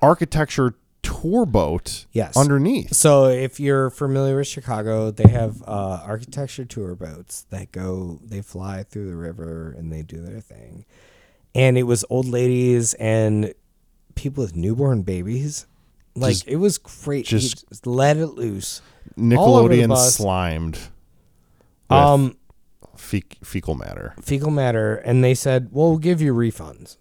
[0.01, 2.05] architecture tour boat.
[2.11, 2.35] Yes.
[2.35, 2.93] underneath.
[2.93, 8.41] So if you're familiar with Chicago, they have uh, architecture tour boats that go, they
[8.41, 10.85] fly through the river and they do their thing.
[11.55, 13.53] And it was old ladies and
[14.15, 15.65] people with newborn babies.
[16.15, 17.27] Like Just- it was great.
[17.27, 18.81] He just- just let it loose.
[19.37, 20.77] All over the Nickelodeon slimed.
[21.89, 22.37] Um,
[22.97, 24.13] fe- fecal matter.
[24.21, 26.97] fecal matter, and they said, "Well, we'll give you refunds.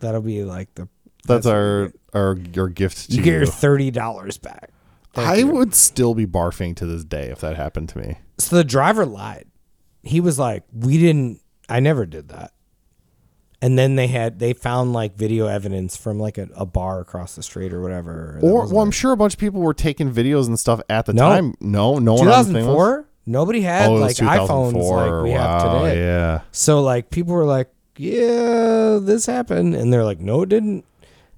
[0.00, 0.88] That'll be like the
[1.26, 4.70] That's what our our your gift to you get your thirty dollars back."
[5.12, 5.46] Thank I you.
[5.48, 8.18] would still be barfing to this day if that happened to me.
[8.38, 9.46] So the driver lied.
[10.02, 11.40] He was like, "We didn't.
[11.68, 12.52] I never did that."
[13.62, 17.34] And then they had they found like video evidence from like a, a bar across
[17.34, 18.38] the street or whatever.
[18.42, 21.14] Or well, I'm sure a bunch of people were taking videos and stuff at the
[21.14, 21.22] No.
[21.30, 21.54] time.
[21.60, 22.74] No, no one on the thing was.
[22.76, 23.08] 2004.
[23.28, 25.98] Nobody had Oh, like iPhones like we wow, have today.
[26.00, 26.40] Yeah.
[26.52, 30.84] So like people were like, "Yeah, this happened," and they're like, "No, it didn't."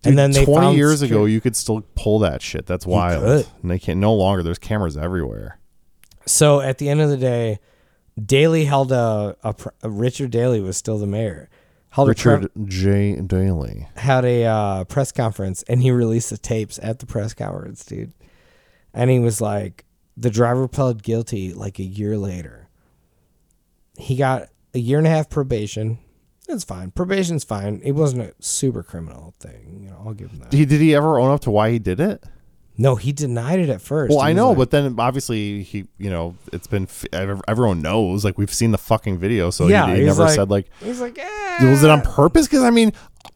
[0.02, 2.66] Dude, and then they 20 found years ago, you could still pull that shit.
[2.66, 3.24] That's wild.
[3.62, 4.42] And they can't no longer.
[4.42, 5.58] There's cameras everywhere.
[6.26, 7.58] So at the end of the day,
[8.22, 11.48] Daley held a, a, a Richard Daley was still the mayor.
[11.90, 13.16] Held a pre- Richard J.
[13.16, 13.88] Daley.
[13.96, 18.12] had a uh, press conference and he released the tapes at the press conference, dude.
[18.92, 19.84] And he was like,
[20.16, 22.68] the driver pled guilty like a year later.
[23.96, 25.98] He got a year and a half probation.
[26.48, 26.90] It's fine.
[26.92, 27.80] Probation's fine.
[27.84, 29.80] It wasn't a super criminal thing.
[29.82, 30.52] You know, I'll give him that.
[30.52, 32.24] He, did he ever own up to why he did it?
[32.80, 34.10] No, he denied it at first.
[34.10, 38.24] Well, I know, like- but then obviously he, you know, it's been everyone knows.
[38.24, 41.00] Like we've seen the fucking video, so Yeah, he, he never like- said like he's
[41.00, 41.70] like, eh.
[41.70, 42.46] was it on purpose?
[42.46, 42.92] Because I mean,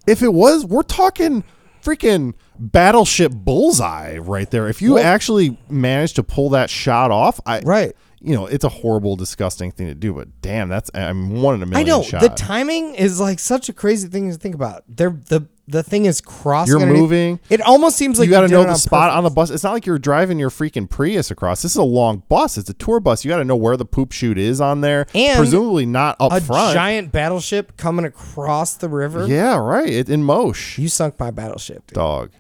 [0.07, 1.43] if it was, we're talking
[1.83, 4.69] freaking battleship bullseye right there.
[4.69, 7.95] If you Well- actually managed to pull that shot off, I Right.
[8.25, 10.15] You know, it's a horrible, disgusting thing to do.
[10.15, 11.87] But damn, that's I'm one in a million.
[11.87, 12.21] I know shot.
[12.21, 14.85] the timing is like such a crazy thing to think about.
[14.89, 16.79] They're the the thing is crossing.
[16.79, 17.41] You're moving.
[17.49, 19.17] It almost seems like you got to know the on spot purpose.
[19.17, 19.51] on the bus.
[19.51, 21.63] It's not like you're driving your freaking Prius across.
[21.63, 22.59] This is a long bus.
[22.59, 23.25] It's a tour bus.
[23.25, 25.07] You got to know where the poop chute is on there.
[25.15, 26.75] And presumably not up a front.
[26.75, 29.27] giant battleship coming across the river.
[29.27, 29.89] yeah, right.
[29.89, 30.79] It, in Mosh.
[30.79, 31.95] You sunk my battleship, dude.
[31.95, 32.31] Dog.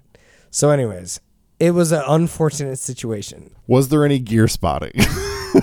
[0.50, 1.20] So, anyways,
[1.58, 3.54] it was an unfortunate situation.
[3.66, 4.92] Was there any gear spotting?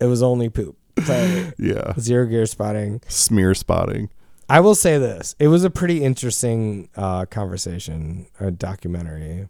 [0.00, 0.76] It was only poop.
[1.04, 1.92] So, yeah.
[1.98, 3.00] zero gear spotting.
[3.08, 4.10] Smear spotting.
[4.48, 9.48] I will say this: it was a pretty interesting uh, conversation, a documentary.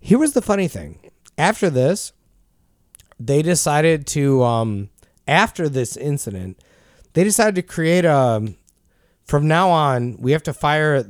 [0.00, 2.12] Here was the funny thing: after this,
[3.18, 4.90] they decided to, um,
[5.26, 6.62] after this incident,
[7.14, 8.54] they decided to create a.
[9.24, 11.04] From now on, we have to fire,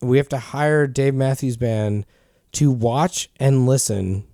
[0.00, 2.04] we have to hire Dave Matthews Band
[2.52, 4.24] to watch and listen,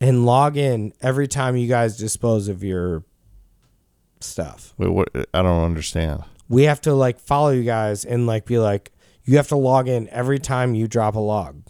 [0.00, 3.04] and log in every time you guys dispose of your
[4.20, 5.08] stuff Wait, what?
[5.32, 6.24] I don't understand.
[6.48, 8.92] we have to like follow you guys and like be like
[9.24, 11.62] you have to log in every time you drop a log.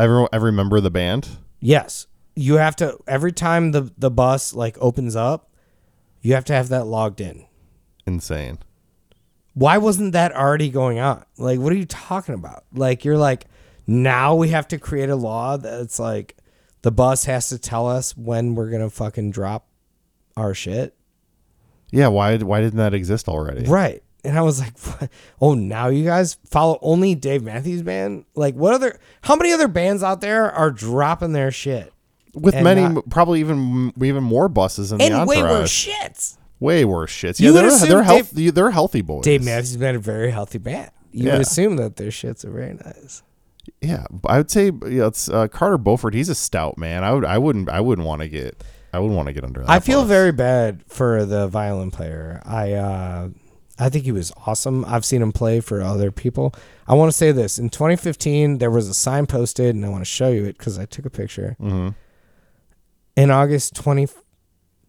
[0.00, 1.28] Every, every member of the band?
[1.60, 2.06] Yes.
[2.34, 5.52] You have to every time the the bus like opens up,
[6.22, 7.44] you have to have that logged in.
[8.06, 8.58] Insane.
[9.54, 11.24] Why wasn't that already going on?
[11.36, 12.64] Like what are you talking about?
[12.72, 13.46] Like you're like
[13.86, 16.36] now we have to create a law that's like
[16.82, 19.66] the bus has to tell us when we're going to fucking drop
[20.36, 20.94] our shit.
[21.90, 23.64] Yeah, why why didn't that exist already?
[23.66, 24.02] Right.
[24.22, 24.74] And I was like,
[25.40, 28.26] oh, now you guys follow only Dave Matthews Band?
[28.34, 31.92] Like, what other, how many other bands out there are dropping their shit?
[32.34, 36.36] With many, not- probably even even more buses in the And way worse shits.
[36.60, 37.40] Way worse shits.
[37.40, 38.50] You Yeah, they're they're Dave- healthy.
[38.50, 39.24] They're healthy boys.
[39.24, 40.90] Dave Matthews Band, a very healthy band.
[41.10, 41.32] You Yeah.
[41.32, 43.22] would assume that their shits are very nice.
[43.80, 46.14] Yeah, I would say yeah, it's uh, Carter Beauford.
[46.14, 47.04] He's a stout man.
[47.04, 49.60] I would I wouldn't I wouldn't want to get I wouldn't want to get under
[49.60, 49.70] that.
[49.70, 52.42] I feel very bad for the violin player.
[52.44, 53.28] I, uh,
[53.78, 54.84] I think he was awesome.
[54.84, 56.52] I've seen him play for other people.
[56.88, 57.56] I want to say this.
[57.58, 60.76] In 2015, there was a sign posted, and I want to show you it because
[60.76, 61.56] I took a picture.
[61.60, 61.94] Mhm.
[63.16, 64.08] In August 20,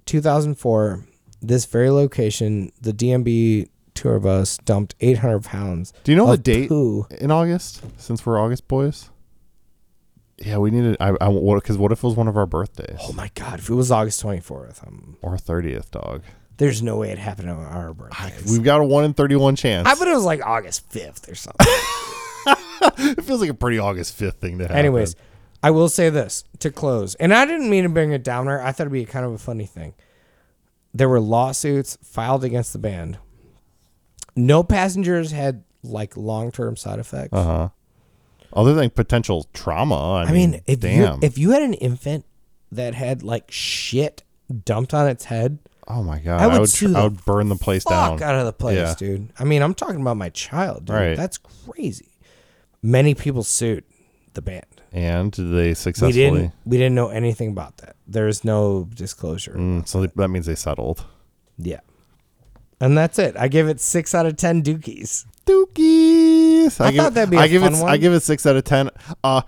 [0.05, 1.05] 2004,
[1.41, 3.67] this very location, the DMB
[4.01, 5.93] tour bus dumped 800 pounds.
[6.03, 7.07] Do you know the date poo.
[7.19, 7.83] in August?
[7.97, 9.09] Since we're August boys.
[10.37, 10.97] Yeah, we needed.
[10.99, 13.59] I I what because what if it was one of our birthdays Oh my God.
[13.59, 16.23] If it was August 24th, um, or thirtieth, dog?
[16.57, 18.51] there's no way it happened on our birthdays.
[18.51, 19.87] We've got a one in thirty-one chance.
[19.87, 21.67] I bet it was like August 5th or something.
[23.17, 24.77] it feels like a pretty August fifth thing to happen.
[24.77, 25.15] Anyways,
[25.63, 28.59] I will say this to close, and I didn't mean to bring it downer.
[28.59, 29.93] I thought it'd be kind of a funny thing.
[30.93, 33.17] There were lawsuits filed against the band.
[34.35, 37.33] No passengers had like long term side effects.
[37.33, 37.69] uh huh.
[38.53, 41.13] Other than potential trauma, I, I mean, if damn.
[41.15, 42.25] you if you had an infant
[42.71, 44.23] that had like shit
[44.65, 47.23] dumped on its head, oh my god, I I would would sue tr- I would
[47.25, 48.29] burn the place fuck down.
[48.29, 48.93] out of the place, Yeah.
[48.97, 49.29] dude.
[49.39, 50.95] I mean, I'm talking about my child, dude.
[50.95, 51.15] Right.
[51.17, 52.09] That's crazy.
[52.83, 53.83] Many people sued
[54.33, 54.65] the band.
[54.93, 56.11] And they We successfully.
[56.11, 57.95] didn't we didn't know anything about that.
[58.05, 59.53] There's no disclosure.
[59.57, 61.05] Mm, so that means they settled.
[61.57, 61.79] Yeah.
[62.81, 63.35] And that's it.
[63.37, 65.25] I give it six out of ten dookies.
[65.45, 66.81] Dookies.
[66.81, 67.81] I give thought it- that'd be I a give fun it.
[67.81, 67.89] one.
[67.91, 68.89] I give it six out of ten.
[69.23, 69.41] Uh.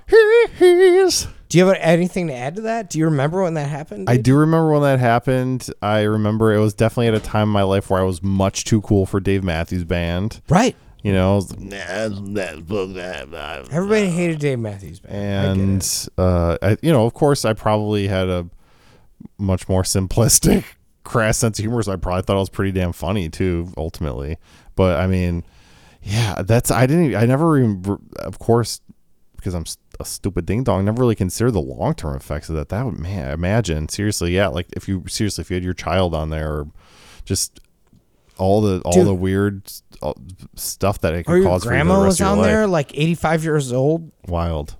[0.59, 2.89] Do you have anything to add to that?
[2.89, 4.09] Do you remember when that happened?
[4.09, 5.67] I do remember when that happened.
[5.83, 8.63] I remember it was definitely at a time in my life where I was much
[8.65, 10.41] too cool for Dave Matthews Band.
[10.49, 10.75] Right.
[11.03, 13.63] You know, I was like, nah, nah, that, nah.
[13.75, 15.47] Everybody hated Dave Matthews Band.
[15.47, 18.47] I and uh, I, you know, of course, I probably had a
[19.37, 20.63] much more simplistic,
[21.03, 21.81] crass sense of humor.
[21.83, 24.37] So I probably thought it was pretty damn funny too, ultimately.
[24.75, 25.43] But I mean,
[26.01, 27.05] yeah, that's I didn't.
[27.05, 28.81] even- I never even, of course,
[29.35, 29.65] because I'm
[29.99, 30.85] a stupid ding dong.
[30.85, 32.69] Never really considered the long term effects of that.
[32.69, 34.47] That would man, imagine seriously, yeah.
[34.47, 36.67] Like if you seriously, if you had your child on there, or
[37.25, 37.59] just
[38.37, 39.05] all the all Dude.
[39.07, 40.13] the weird uh,
[40.55, 43.43] stuff that it your cause for you the grandma rest was on there, like eighty-five
[43.43, 44.11] years old.
[44.27, 44.75] Wild.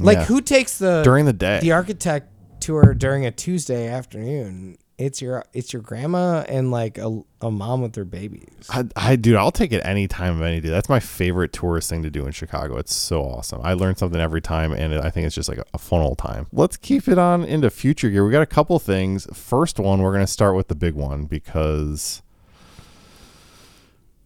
[0.00, 0.24] Like Yeah.
[0.26, 1.58] who takes the during the day?
[1.60, 2.28] the architect
[2.60, 4.76] tour during a Tuesday afternoon?
[4.96, 8.48] It's your it's your grandma and like a, a mom with their babies.
[8.70, 10.68] I, I dude, I'll take it any time of any day.
[10.68, 12.76] That's my favorite tourist thing to do in Chicago.
[12.76, 13.60] It's so awesome.
[13.64, 16.18] I learn something every time, and I think it's just like a, a fun old
[16.18, 16.46] time.
[16.52, 18.24] Let's keep it on into future gear.
[18.24, 19.26] We got a couple things.
[19.34, 22.22] First one, we're gonna start with the big one because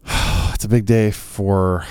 [0.53, 1.85] it's a big day for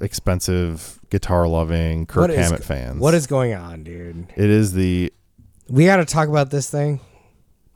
[0.00, 3.00] expensive guitar loving Kirk What is- Hammett fans.
[3.00, 4.28] What is going on, dude?
[4.36, 4.48] it?
[4.50, 5.12] Is the
[5.68, 7.00] We got to talk about this thing.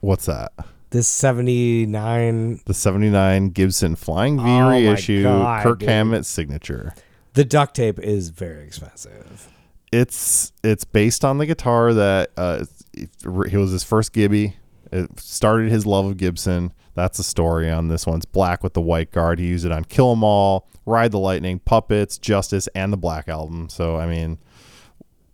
[0.00, 0.52] What's that?
[0.90, 2.61] This seventy-nine.
[2.64, 5.88] The '79 Gibson Flying V Oh my reissue, God, Kirk dude.
[5.88, 6.94] Hammett signature.
[7.35, 9.48] The duct tape is very expensive.
[9.92, 14.56] it's it's based on the guitar that uh, he was his first Gibby.
[14.92, 16.72] It started his love of Gibson.
[16.94, 18.16] That's the story on this one.
[18.18, 19.38] It's black with the white guard.
[19.38, 23.28] He used it on Kill 'Em All, Ride the Lightning, Puppets, Justice, and the Black
[23.28, 23.68] Album.
[23.68, 24.38] So I mean,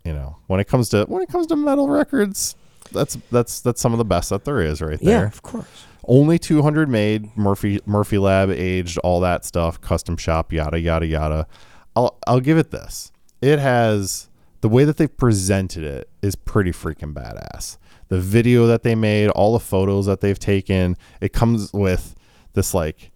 [0.03, 2.55] you know, when it comes to when it comes to metal records,
[2.93, 5.21] that's that's that's some of the best that there is right there.
[5.21, 5.85] Yeah, of course.
[6.05, 11.47] Only 200 made, Murphy Murphy Lab aged, all that stuff, custom shop, yada yada yada.
[11.95, 13.11] I'll I'll give it this.
[13.41, 14.29] It has
[14.61, 17.77] the way that they've presented it is pretty freaking badass.
[18.09, 22.15] The video that they made, all the photos that they've taken, it comes with
[22.53, 23.11] this like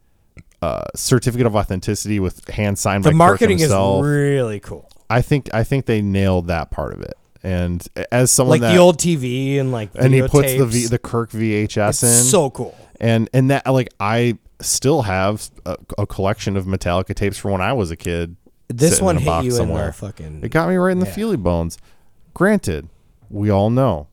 [0.61, 4.89] uh, certificate of authenticity with hand signed by The by marketing is really cool.
[5.09, 7.13] I think I think they nailed that part of it.
[7.43, 10.87] And as someone Like that the old TV and like and he puts the v,
[10.87, 12.75] the Kirk VHS It's in so cool.
[12.99, 17.61] and and that like I still have a, a collection of Metallica tapes from when
[17.61, 18.35] I was a kid.
[18.69, 19.83] This one hit you somewhere.
[19.83, 20.39] in the fucking.
[20.43, 21.13] It got me right in the Yeah.
[21.13, 21.77] feely bones.
[22.33, 22.89] Granted,
[23.29, 24.07] we all know.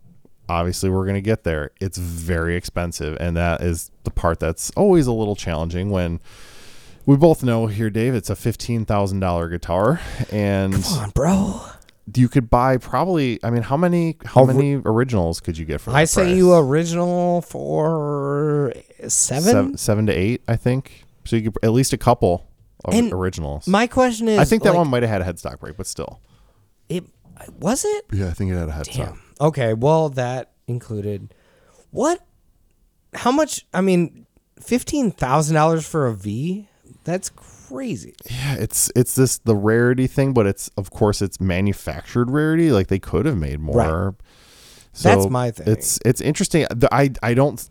[0.49, 1.71] Obviously, we're gonna get there.
[1.81, 6.21] It's very expensive, and that is the part that's always a little challenging when.
[7.07, 8.15] We both know here, Dave.
[8.15, 10.01] It's a fifteen thousand dollar guitar,
[10.33, 11.61] and Come on, bro.
[12.15, 13.39] You could buy probably.
[13.43, 15.91] I mean, how many how Ori- many originals could you get for?
[15.91, 16.37] That I say price?
[16.37, 18.73] you original for
[19.09, 19.43] seven.
[19.43, 21.05] seven, seven to eight, I think.
[21.25, 22.47] So you could at least a couple
[22.85, 23.67] of And originals.
[23.67, 25.87] My question is, I think that like, one might have had a headstock break, but
[25.87, 26.21] still.
[26.89, 27.05] It
[27.59, 28.05] was it.
[28.13, 29.19] Yeah, I think it had a headstock.
[29.41, 29.73] Okay.
[29.73, 31.33] Well, that included
[31.91, 32.21] what?
[33.15, 33.65] How much?
[33.73, 34.27] I mean,
[34.61, 36.69] fifteen thousand dollars for a V.
[37.05, 37.54] That's crazy.
[38.31, 42.71] Yeah, it's it's this the rarity thing, but it's of course it's manufactured rarity.
[42.71, 44.17] Like they could have made more.
[44.93, 45.69] So That's my thing.
[45.69, 46.67] It's it's interesting.
[46.71, 47.69] The, I I don't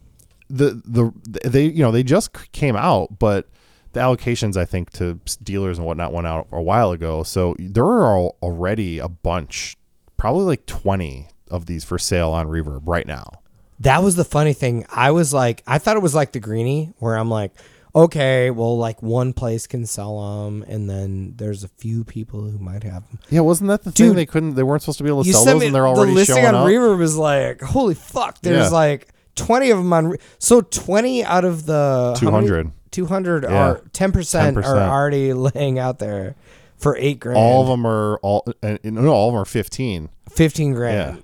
[0.50, 3.48] the the they you know they just came out, but
[3.94, 7.24] the allocations I think to dealers and whatnot went out a while ago.
[7.24, 9.78] So there are already a bunch,
[10.18, 13.40] probably like twenty of these for sale on Reverb right now.
[13.80, 14.86] That was the funny thing.
[14.90, 17.52] I was like, I thought it was like the greenie, where I'm like,
[17.96, 22.58] okay, well, like one place can sell them, and then there's a few people who
[22.58, 23.20] might have them.
[23.30, 24.14] Yeah, wasn't that the thing?
[24.16, 24.56] They couldn't.
[24.56, 26.48] They weren't supposed to be able to sell those, me and they're the listing showing
[26.48, 26.68] on up.
[26.68, 28.40] Reverb is like, holy fuck!
[28.42, 28.78] There's Yeah.
[28.78, 30.08] like 20 of them on.
[30.08, 32.72] Re- so 20 out of the how 200.
[32.92, 33.50] 200 Yeah.
[33.50, 34.66] are 10%, 10%.
[34.66, 36.36] are already laying out there
[36.78, 37.38] for eight grand.
[37.38, 38.46] all of them are all.
[38.84, 40.10] No, all of them are fifteen.
[40.30, 41.18] 15 grand.
[41.18, 41.22] Yeah.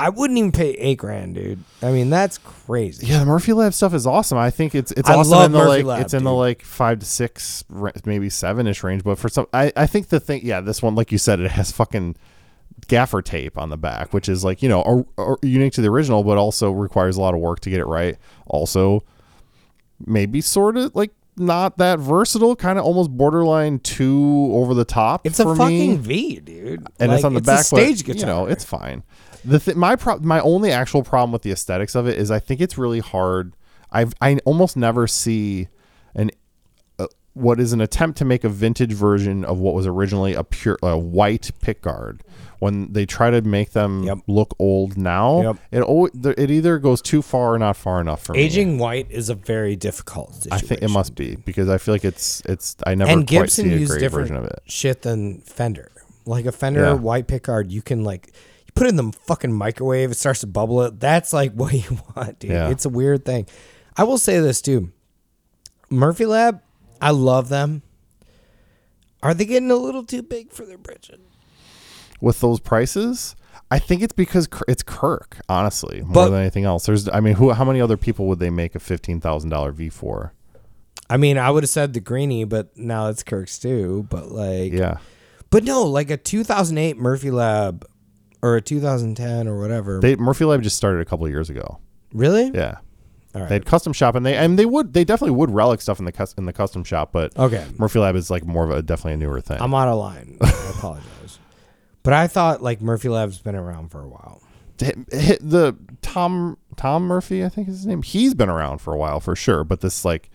[0.00, 1.62] I wouldn't even pay eight grand, dude.
[1.82, 3.06] I mean, that's crazy.
[3.06, 4.38] Yeah, the Murphy Lab stuff is awesome.
[4.38, 6.32] I think it's it's I awesome love in the Murphy like Lab, it's in the
[6.32, 7.64] like five to six,
[8.06, 9.04] maybe seven ish range.
[9.04, 11.50] But for some, I I think the thing, yeah, this one, like you said, it
[11.50, 12.16] has fucking
[12.88, 15.88] gaffer tape on the back, which is like you know or, or unique to the
[15.88, 18.16] original, but also requires a lot of work to get it right.
[18.46, 19.04] Also,
[20.06, 25.26] maybe sort of like not that versatile, kind of almost borderline too over the top.
[25.26, 25.96] It's a fucking me.
[25.96, 26.86] V, dude.
[26.98, 27.64] and it's on the a back.
[27.64, 28.20] stage but, guitar.
[28.20, 29.02] You know, it's fine.
[29.44, 32.38] The th- my pro- my only actual problem with the aesthetics of it is I
[32.38, 33.54] think it's really hard.
[33.90, 35.68] I've I almost never see
[37.34, 40.78] what is an attempt to make a vintage version of what was originally a pure
[40.82, 42.20] a white pickguard.
[42.58, 44.18] When they try to make them Yep.
[44.26, 45.56] look old now, Yep.
[45.70, 48.40] it always, it either goes too far or not far enough for me.
[48.40, 52.04] Aging white is a very difficult I think it must be because I feel like
[52.04, 54.60] it's it's I never and quite Gibson see a used great different version of it.
[54.66, 55.90] shit than Fender.
[56.26, 56.92] Like a Fender Yeah.
[56.94, 58.26] white pickguard, you can like
[58.66, 61.00] you put it in the fucking microwave, it starts to bubble it.
[61.00, 62.50] That's like what you want, dude.
[62.50, 62.68] Yeah.
[62.68, 63.46] It's a weird thing.
[63.96, 64.90] I will say this too.
[65.88, 66.60] Murphy Lab,
[67.00, 67.82] I love them.
[69.22, 71.18] Are they getting a little too big for their britches?
[72.22, 73.34] with those prices.
[73.70, 76.84] I think it's because it's Kirk, honestly, more But- than anything else.
[76.84, 79.72] There's, I mean, who, how many other people would they make a fifteen thousand dollar
[79.72, 80.34] V for?
[81.08, 84.06] I mean, I would have said the greenie, but now it's Kirk's too.
[84.10, 84.98] But like, Yeah,
[85.48, 87.86] but no, like a 2008 Murphy Lab
[88.42, 89.98] or a 2010 or whatever.
[90.00, 91.78] they Murphy Lab just started a couple of years ago.
[92.12, 92.50] really?
[92.52, 92.78] Yeah,
[93.34, 93.48] All right.
[93.48, 96.04] they had custom shop, and they and they would they definitely would relic stuff in
[96.04, 97.64] the cus- in the custom shop, but okay.
[97.78, 99.58] Murphy Lab is like more of a definitely a newer thing.
[99.60, 100.38] I'm out of line.
[100.40, 101.38] I apologize.
[102.02, 104.42] But I thought like Murphy Lab's been around for a while.
[104.78, 108.02] Hit- hit the Tom Tom Murphy, I think is his name.
[108.02, 110.30] He's been around for a while for sure, but this like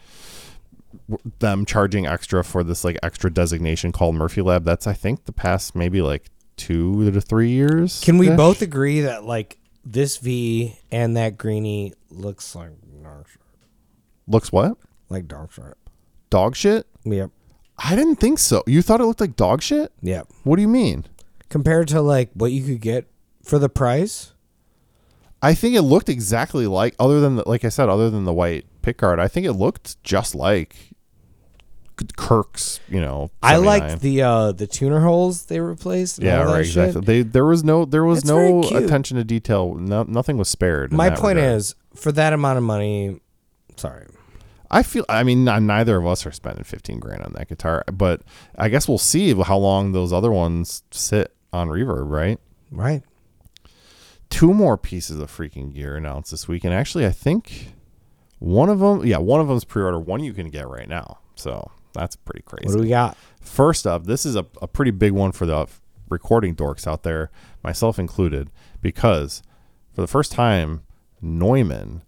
[1.09, 4.63] w- them charging extra for this like extra designation called Murphy Lab.
[4.63, 7.99] That's I think the past maybe like two to three years.
[8.01, 12.69] Can we both agree that like this V and that greenie looks like?
[14.27, 14.77] Looks what
[15.09, 15.77] Like dark stripe.
[16.29, 16.85] dog shit?
[17.03, 17.31] Yep.
[17.77, 18.63] I didn't think so.
[18.67, 19.91] You thought it looked like dog shit?
[20.01, 20.27] Yep.
[20.43, 21.05] What do you mean?
[21.49, 23.07] Compared to like what you could get
[23.43, 24.31] for the price.
[25.41, 28.33] I think it looked exactly like, other than the, like I said, other than the
[28.33, 29.19] white pick guard.
[29.19, 30.75] I think it looked just like
[32.17, 33.29] Kirk's, you know.
[33.43, 33.65] I 79.
[33.89, 36.21] liked the uh the tuner holes they replaced.
[36.21, 36.65] Yeah, right.
[36.65, 36.87] shit.
[36.87, 37.01] Exactly.
[37.05, 39.75] They there was no there was It's no attention to detail.
[39.75, 40.91] No, nothing was spared.
[40.91, 41.55] My point regard.
[41.57, 43.19] is, for that amount of money,
[43.75, 44.05] sorry,
[44.69, 45.05] I feel.
[45.09, 48.21] I mean, neither of us are spending fifteen grand on that guitar, but
[48.57, 52.09] I guess we'll see how long those other ones sit on reverb.
[52.09, 52.39] Right.
[52.71, 53.03] right?
[54.29, 57.73] Two more pieces of freaking gear announced this week, and actually, I think
[58.39, 59.05] one of them.
[59.05, 59.99] Yeah, one of them's pre-order.
[59.99, 61.19] One you can get right now.
[61.35, 62.65] So that's pretty crazy.
[62.65, 63.17] What do we got?
[63.39, 65.67] First up, this is a, a pretty big one for the
[66.09, 67.29] recording dorks out there,
[67.63, 68.51] myself included,
[68.81, 69.41] because
[69.93, 70.81] for the first time,
[71.21, 72.03] Neumann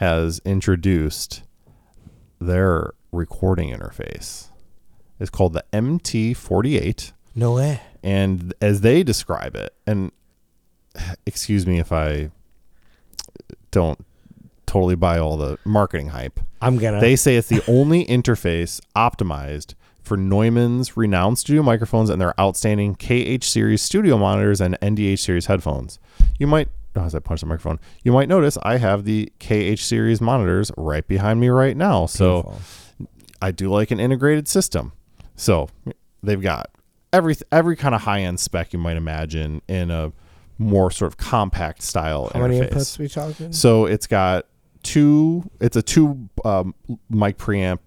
[0.00, 1.42] has introduced
[2.40, 4.48] their recording interface.
[5.18, 7.12] It's called the MT48.
[7.34, 7.82] No way.
[8.02, 10.10] And as they describe it, and
[11.26, 12.30] excuse me if I
[13.70, 14.02] don't
[14.64, 16.98] totally buy all the marketing hype, I'm gonna.
[16.98, 22.94] they say it's the only interface optimized for Neumann's renowned studio microphones and their outstanding
[22.94, 25.98] KH series studio monitors and NDH series headphones.
[26.38, 29.80] You might, oh, as I punch the microphone, you might notice I have the KH
[29.80, 32.06] series monitors right behind me right now.
[32.06, 32.60] So Beautiful.
[33.42, 34.92] I do like an integrated system.
[35.36, 35.68] So
[36.22, 36.70] they've got
[37.12, 40.12] every every kind of high end spec you might imagine in a
[40.58, 42.48] more sort of compact style how interface.
[42.48, 43.52] many inputs we talking?
[43.52, 44.46] So it's got
[44.82, 45.50] two.
[45.60, 46.74] It's a two um,
[47.08, 47.78] mic preamp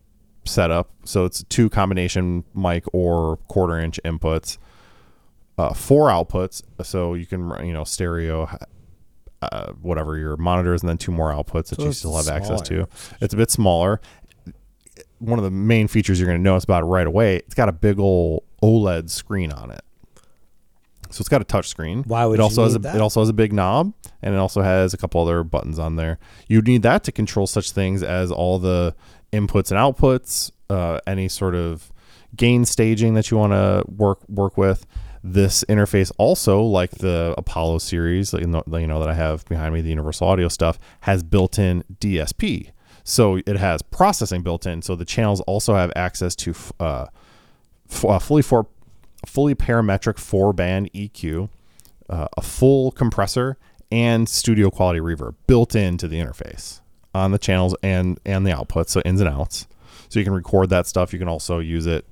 [0.45, 0.89] setup.
[1.05, 4.57] So it's two combination mic or quarter inch inputs.
[5.55, 6.63] Uh, four outputs.
[6.81, 8.49] So you can run, you know stereo,
[9.51, 12.61] uh, whatever your monitors, and then two more outputs that So you still have access
[12.61, 12.87] to.
[13.21, 14.01] It's a bit smaller.
[15.19, 17.37] One of the main features you're going to notice about it right away.
[17.37, 19.81] It's got a big old OLED screen on it.
[21.13, 22.03] So it's got a touch screen.
[22.03, 22.95] Why would it also you has a that?
[22.95, 25.95] it also has a big knob and it also has a couple other buttons on
[25.95, 26.17] there.
[26.47, 28.95] You need that to control such things as all the
[29.31, 31.91] inputs and outputs, uh, any sort of
[32.35, 34.87] gain staging that you want to work work with.
[35.23, 39.73] This interface also, like the Apollo series, you know, you know that I have behind
[39.73, 42.71] me, the Universal Audio stuff, has built-in DSP.
[43.05, 44.81] So it has processing built in.
[44.81, 47.05] So the channels also have access to uh,
[48.03, 48.67] uh, fully for
[49.25, 51.49] fully parametric four band EQ,
[52.09, 53.57] uh, a full compressor,
[53.91, 56.81] and studio quality reverb built into the interface
[57.13, 59.67] on the channels and and the outputs, so ins and outs.
[60.09, 61.13] So you can record that stuff.
[61.13, 62.05] You can also use it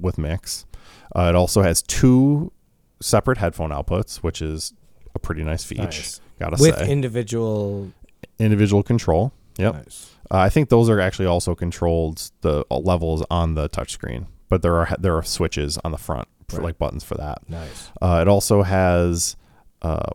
[0.00, 0.66] with mix.
[1.14, 2.52] Uh, it also has two
[3.00, 4.72] separate headphone outputs, which is
[5.14, 5.82] a pretty nice feature.
[5.82, 6.20] Nice.
[6.38, 7.92] Gotta With say, individual.
[8.38, 9.32] individual control.
[9.58, 9.74] Yep.
[9.74, 10.10] Nice.
[10.30, 14.74] Uh, I think those are actually also controlled the levels on the touchscreen, but there
[14.76, 16.64] are there are switches on the front for Right.
[16.66, 17.38] like buttons for that.
[17.48, 17.90] Nice.
[18.02, 19.36] Uh, it also has
[19.82, 20.10] uh,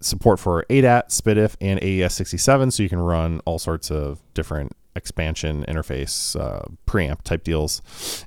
[0.00, 5.64] support for ADAT, SPDIF, and AES67, so you can run all sorts of different expansion
[5.68, 7.82] interface uh, preamp type deals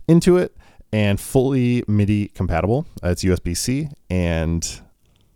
[0.07, 0.55] into it,
[0.93, 2.85] and fully MIDI compatible.
[3.03, 4.81] Uh, it's USB C, and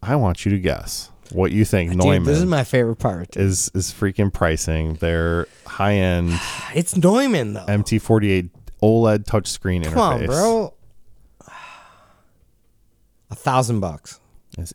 [0.02, 3.36] I want you to guess what you think Dude, Neumann this is my favorite part.
[3.36, 6.40] is is freaking pricing their high end
[6.76, 7.66] It's Neumann though.
[7.66, 8.50] MT48
[8.84, 9.94] OLED touchscreen interface.
[9.94, 10.74] Come on, bro.
[13.32, 14.20] A thousand bucks.
[14.58, 14.74] It's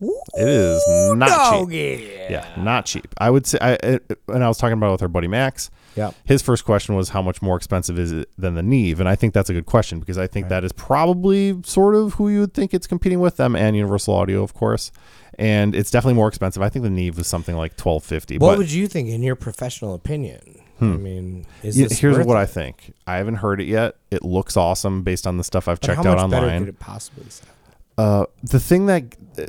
[0.00, 0.40] 1850.
[0.42, 2.10] It is not cheap.
[2.30, 3.14] Yeah, not cheap.
[3.18, 5.70] I would say, I, it, and I was talking about it with our buddy Max.
[5.96, 6.10] Yeah.
[6.24, 8.98] His first question was, how much more expensive is it than the Neve?
[8.98, 12.14] And I think that's a good question because I think that is probably sort of
[12.14, 14.90] who you would think it's competing with them and Universal Audio, of course.
[15.38, 16.62] And it's definitely more expensive.
[16.62, 18.38] I think the Neve was something like 1250.
[18.38, 20.60] What but would you think in your professional opinion?
[20.80, 22.40] I mean, is Yeah, this here's worth what it?
[22.40, 22.92] I think.
[23.06, 23.96] I haven't heard it yet.
[24.10, 26.62] It looks awesome based on the stuff I've But checked how out much better online.
[26.62, 27.50] could it possibly sound?
[27.96, 29.04] Uh, the thing that
[29.38, 29.44] uh,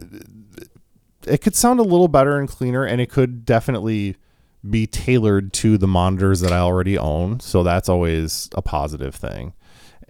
[1.27, 4.15] it could sound a little better and cleaner, and it could definitely
[4.69, 7.39] be tailored to the monitors that I already own.
[7.39, 9.53] So that's always a positive thing.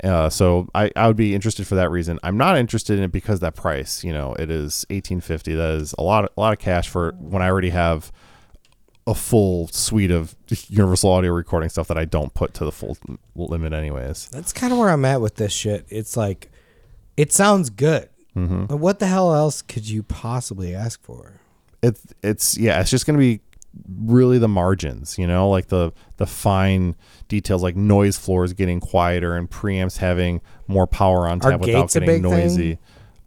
[0.03, 2.19] Uh, so I, I would be interested for that reason.
[2.23, 5.55] I'm not interested in it because that price, you know, it is 1850.
[5.55, 8.11] That is a lot, a lot of cash for when I already have
[9.07, 10.35] a full suite of
[10.69, 12.97] Universal Audio recording stuff that I don't put to the full
[13.35, 14.29] limit, anyways.
[14.31, 15.85] That's kind of where I'm at with this shit.
[15.89, 16.51] It's like,
[17.15, 18.09] it sounds good.
[18.35, 18.65] Mm-hmm.
[18.65, 21.39] But what the hell else could you possibly ask for?
[21.85, 23.41] it's it's yeah it's just gonna be
[23.99, 26.95] really the margins you know like the the fine
[27.27, 32.21] details like noise floors getting quieter and preamps having more power on tap without getting
[32.21, 32.79] noisy thing?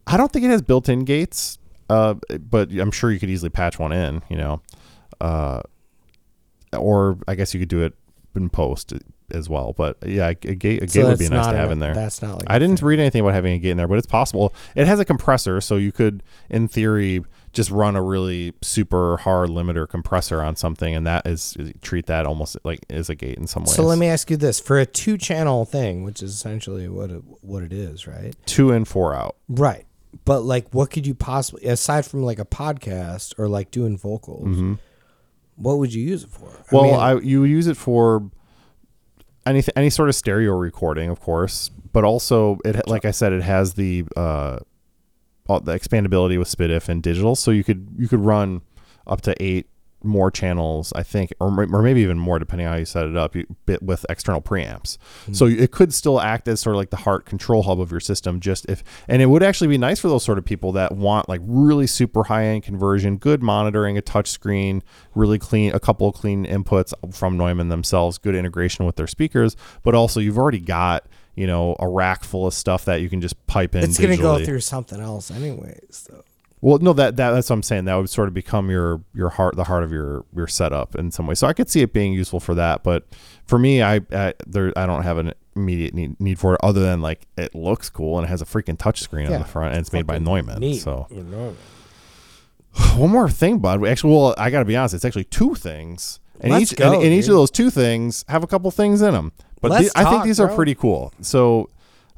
[0.06, 1.58] i don't think it has built-in gates
[1.90, 4.60] uh but i'm sure you could easily patch one in you know
[5.20, 5.60] uh
[6.76, 7.94] or i guess you could do it
[8.34, 8.92] in post
[9.30, 9.74] as well.
[9.76, 11.94] But yeah, a gate, a So would be nice to have a- in there.
[11.94, 14.06] That's not like I didn't read anything about having a gate in there, but it's
[14.06, 14.54] possible.
[14.74, 19.50] It has a compressor, so you could, in theory, just run a really super hard
[19.50, 23.46] limiter compressor on something, and that is treat that almost like as a gate in
[23.46, 23.74] some ways.
[23.74, 27.22] So let me ask you this: for a two-channel thing, which is essentially what it,
[27.40, 28.34] what it is, right?
[28.46, 29.36] two in, four out.
[29.48, 29.84] Right.
[30.24, 34.48] But like, what could you possibly, aside from like a podcast or like doing vocals,
[34.48, 34.74] mm-hmm.
[35.56, 36.50] what would you use it for?
[36.72, 38.30] Well, mean, I, you use it for
[39.48, 43.42] any any sort of stereo recording, of course, but also it like I said, it
[43.42, 44.58] has the uh,
[45.48, 48.62] all- the expandability with SPDIF and digital, so you could you could run
[49.06, 49.66] up to eight
[50.02, 53.16] more channels, I think, or, or maybe even more depending on how you set it
[53.16, 54.98] up, you, bit with external preamps.
[55.26, 55.32] Hmm.
[55.32, 58.00] So it could still act as sort of like the heart control hub of your
[58.00, 58.40] system.
[58.40, 61.28] Just if, and it would actually be nice for those sort of people that want
[61.28, 64.82] like really super high end conversion, good monitoring, a touch screen,
[65.14, 69.56] really clean, a couple of clean inputs from Neumann themselves, good integration with their speakers,
[69.82, 73.20] but also you've already got you know a rack full of stuff that you can
[73.20, 73.84] just pipe in.
[73.84, 76.08] it's going to go through something else, anyways.
[76.10, 76.24] Though.
[76.60, 77.84] Well, no, that, that that's what I'm saying.
[77.84, 81.10] That would sort of become your your heart, the heart of your your setup in
[81.12, 81.34] some way.
[81.34, 82.82] So I could see it being useful for that.
[82.82, 83.06] But
[83.44, 86.80] for me, I, I there I don't have an immediate need, need for it other
[86.80, 89.36] than like it looks cool and it has a freaking touch screen Yeah.
[89.36, 90.58] on the front and it's made by Neumann.
[90.60, 90.80] neat.
[90.80, 91.54] So know.
[92.96, 93.80] one more thing, bud.
[93.80, 94.94] We Actually, well, I got to be honest.
[94.94, 98.24] It's actually two things, and Let's each go, and, and each of those two things
[98.28, 99.32] have a couple things in them.
[99.60, 101.12] But the- I think talk, these are pretty cool.
[101.20, 101.70] So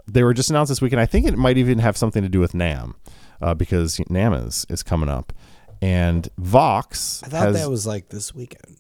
[0.07, 1.01] they were just announced this weekend.
[1.01, 2.95] I think it might even have something to do with NAMM,
[3.41, 5.33] uh, because NAMM is is coming up,
[5.83, 7.57] and Vox I thought has.
[7.57, 8.77] that was like this weekend.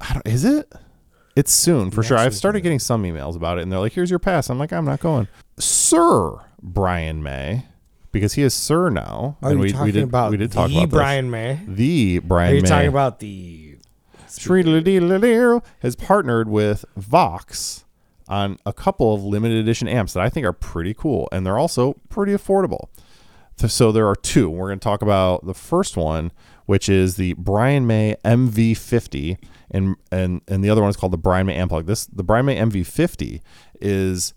[0.00, 0.72] I don't, is it?
[1.36, 2.16] It's soon for sure.
[2.16, 4.72] I've started getting some emails about it, and they're like, "Here's your pass." I'm like,
[4.72, 5.28] "I'm not going."
[5.58, 6.32] Sir
[6.62, 7.66] Brian May,
[8.12, 9.36] because he is Sir now.
[9.42, 10.90] Are and you we, talking we did about we did the talk about this.
[10.90, 11.60] Brian May?
[11.66, 13.76] The Brian Are you May talking about the?
[15.80, 17.84] Has partnered with Vox
[18.28, 21.58] on a couple of limited edition amps that I think are pretty cool, and they're
[21.58, 22.88] also pretty affordable.
[23.66, 24.48] So there are two.
[24.48, 26.30] We're going to talk about the first one,
[26.66, 29.38] which is the Brian May MV50,
[29.70, 31.86] and and and the other one is called the Brian May Amplug.
[31.86, 33.40] This the Brian May MV50
[33.80, 34.34] is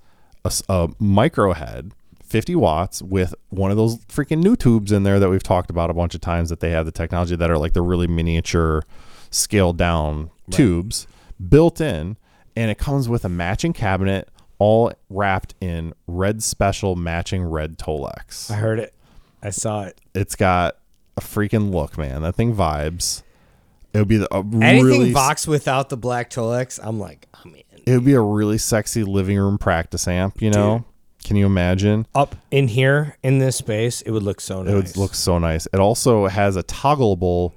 [0.70, 1.94] a micro head.
[2.24, 5.90] 50 watts with one of those freaking new tubes in there that we've talked about
[5.90, 8.84] a bunch of times that they have the technology that are like the really miniature
[9.32, 11.08] scaled down tubes
[11.50, 12.16] built in
[12.56, 18.50] and it comes with a matching cabinet all wrapped in red special matching red Tolex.
[18.50, 18.94] I heard it.
[19.42, 20.00] I saw it.
[20.14, 20.78] It's got
[21.18, 22.22] a freaking look, man.
[22.22, 23.24] That thing vibes.
[23.94, 27.64] It would be the, Anything really Vox without the black Tolex, I'm like, I'm in.
[27.86, 30.86] it would be a really sexy living room practice amp, you know?
[31.26, 32.08] Can you imagine?
[32.16, 34.72] Up in here in this space, it would look so nice.
[34.72, 35.68] It would look so nice.
[35.74, 37.52] It also has a toggleable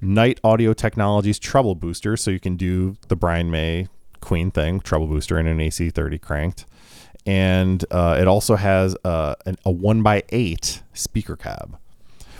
[0.00, 3.88] Knight Audio Technologies treble booster, so you can do the Brian May
[4.20, 6.64] Queen thing, treble booster in an AC30 cranked.
[7.28, 11.76] And uh, it also has uh, an, a one by eight speaker cab,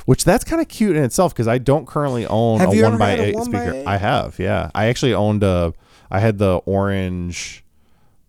[0.06, 2.96] which that's kind of cute in itself because I don't currently own Have a one
[2.98, 3.44] by a eight 1x8?
[3.44, 3.82] speaker.
[3.86, 4.70] I have, yeah.
[4.74, 5.74] I actually owned a.
[6.10, 7.64] I had the orange,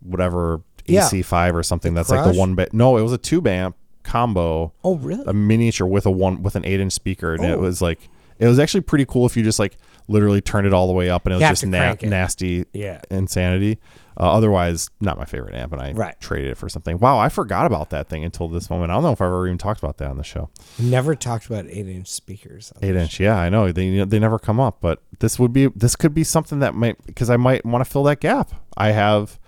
[0.01, 1.03] whatever Yeah.
[1.07, 1.93] AC5 or something.
[1.93, 2.55] that's like the one.
[2.55, 5.23] Ba- no, it was a tube amp combo Oh, really?
[5.27, 7.61] a miniature with a one with an eight inch speaker, and it Oh.
[7.61, 9.77] was like it was actually pretty cool if you just like
[10.09, 12.01] literally turned it all the way up, and it was just na- it.
[12.03, 12.99] nasty Yeah.
[13.09, 13.77] insanity.
[14.19, 16.19] Uh, otherwise, not my favorite amp, and I Right.
[16.19, 16.99] traded it for something.
[16.99, 18.91] Wow, I forgot about that thing until this moment.
[18.91, 20.49] I don't know if I've ever even talked about that on the show.
[20.77, 22.73] Never talked about eight inch speakers.
[22.81, 25.95] Eight inch, yeah, I know they they never come up, but this would be this
[25.95, 28.51] could be something that might because I might want to fill that gap.
[28.75, 29.39] I have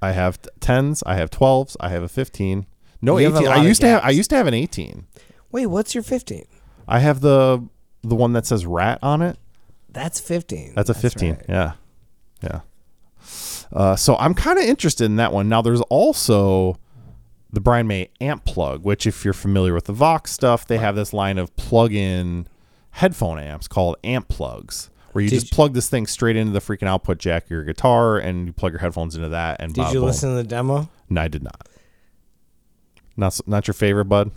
[0.00, 2.64] I have tens, I have twelves, I have a fifteen.
[3.02, 3.48] No, You eighteen.
[3.48, 5.04] I used to have I used to have an eighteen.
[5.52, 6.46] Wait, what's your 15?
[6.88, 7.62] I have the
[8.02, 9.36] the one that says rat on it.
[9.90, 10.72] That's 15.
[10.74, 11.34] That's a 15.
[11.34, 11.44] right.
[11.48, 11.72] Yeah.
[12.42, 12.60] Yeah.
[13.74, 15.48] Uh, so I'm kind of interested in that one.
[15.48, 16.78] Now, there's also
[17.52, 20.94] the Brian May amp plug, which, if you're familiar with the Vox stuff, they have
[20.96, 22.46] this line of plug in
[22.90, 26.52] headphone amps called amp plugs, where you Did just you- plug this thing straight into
[26.52, 29.56] the freaking output jack of your guitar and you plug your headphones into that.
[29.60, 30.06] And Did bada you boom.
[30.06, 30.88] listen to the demo?
[31.10, 31.68] No, I did not.
[33.16, 34.30] Not, not your favorite, bud.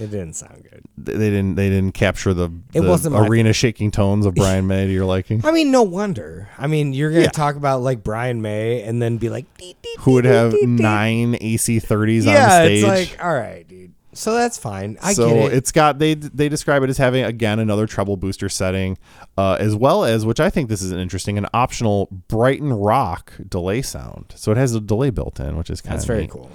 [0.00, 0.82] It didn't sound good.
[0.96, 4.66] They didn't they didn't capture the, It the wasn't my- arena shaking tones of Brian
[4.68, 5.44] May to your liking.
[5.44, 6.48] I mean, no wonder.
[6.58, 7.28] I mean, you're gonna Yeah.
[7.30, 10.52] talk about like Brian May and then be like, "Dee, dee, Who would dee, have
[10.52, 12.84] dee, dee." nine AC30s on Yeah, stage?
[12.84, 13.92] it's like, all right, dude.
[14.12, 14.98] So that's fine.
[15.00, 15.56] I so get it.
[15.56, 18.98] it's got they they describe it as having again another treble booster setting,
[19.38, 23.34] uh, as well as which I think this is an interesting an optional Brighton Rock
[23.48, 24.32] delay sound.
[24.34, 26.50] So it has a delay built in, which is kind of that's very cool.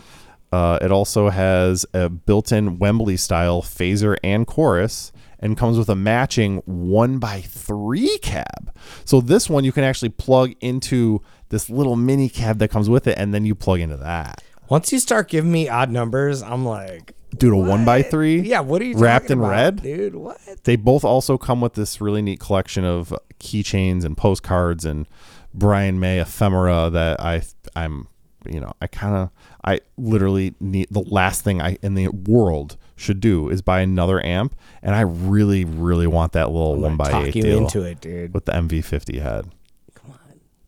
[0.56, 5.96] Uh, it also has a built-in Wembley style phaser and chorus, and comes with a
[5.96, 8.72] matching one by three cab.
[9.04, 13.06] So this one you can actually plug into this little mini cab that comes with
[13.06, 14.42] it, and then you plug into that.
[14.70, 18.40] Once you start giving me odd numbers, I'm like, Dude, a one by three.
[18.40, 19.82] yeah, what are you wrapped talking in about, red?
[19.84, 20.16] dude?
[20.16, 20.38] What?
[20.64, 25.06] They both also come with this really neat collection of keychains and postcards and
[25.54, 27.42] Brian May ephemera that I
[27.76, 28.08] I'm
[28.50, 29.30] you know I kind of
[29.64, 34.24] I literally need the last thing I in the world should do is buy another
[34.26, 38.02] amp and I really really want that little one by eight you deal into it,
[38.02, 38.34] dude.
[38.34, 39.46] with the MV50 head.
[39.94, 40.18] Come on.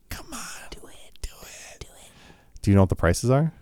[0.09, 2.11] Come on, do it, do it, do it.
[2.61, 3.53] Do you know what the prices are?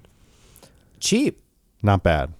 [0.99, 1.41] Cheap.
[1.84, 2.34] Not bad.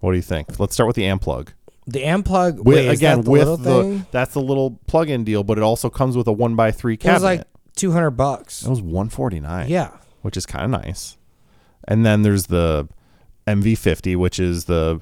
[0.00, 0.58] What do you think?
[0.58, 1.52] Let's start with the amp plug.
[1.86, 2.58] The amp plug.
[2.58, 4.06] With, wait, is again, the with the thing?
[4.10, 6.98] that's the little plug-in deal, but it also comes with a one by three It
[6.98, 7.14] cabinet.
[7.14, 7.46] was like
[7.76, 8.64] two hundred bucks.
[8.64, 9.68] It was 149.
[9.68, 9.90] Yeah.
[10.22, 11.16] Which is kind of nice.
[11.88, 12.88] And then there's the
[13.46, 15.00] MV50, which is the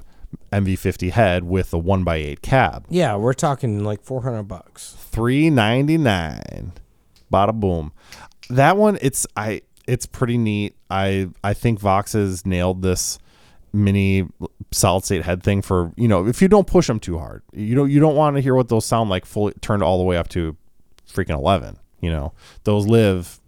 [0.51, 2.85] MV50 head with the 1x8 cab.
[2.89, 4.95] Yeah, we're talking like four hundred bucks.
[5.11, 6.73] 399.
[7.31, 7.91] Bada boom.
[8.49, 10.75] That one it's I it's pretty neat.
[10.89, 13.19] I I think Vox has nailed this
[13.71, 14.27] mini
[14.71, 17.43] solid state head thing for, you know, if you don't push them too hard.
[17.53, 20.03] You don't you don't want to hear what those sound like fully turned all the
[20.03, 20.55] way up to
[21.11, 22.33] freaking 11, you know.
[22.63, 23.38] Those live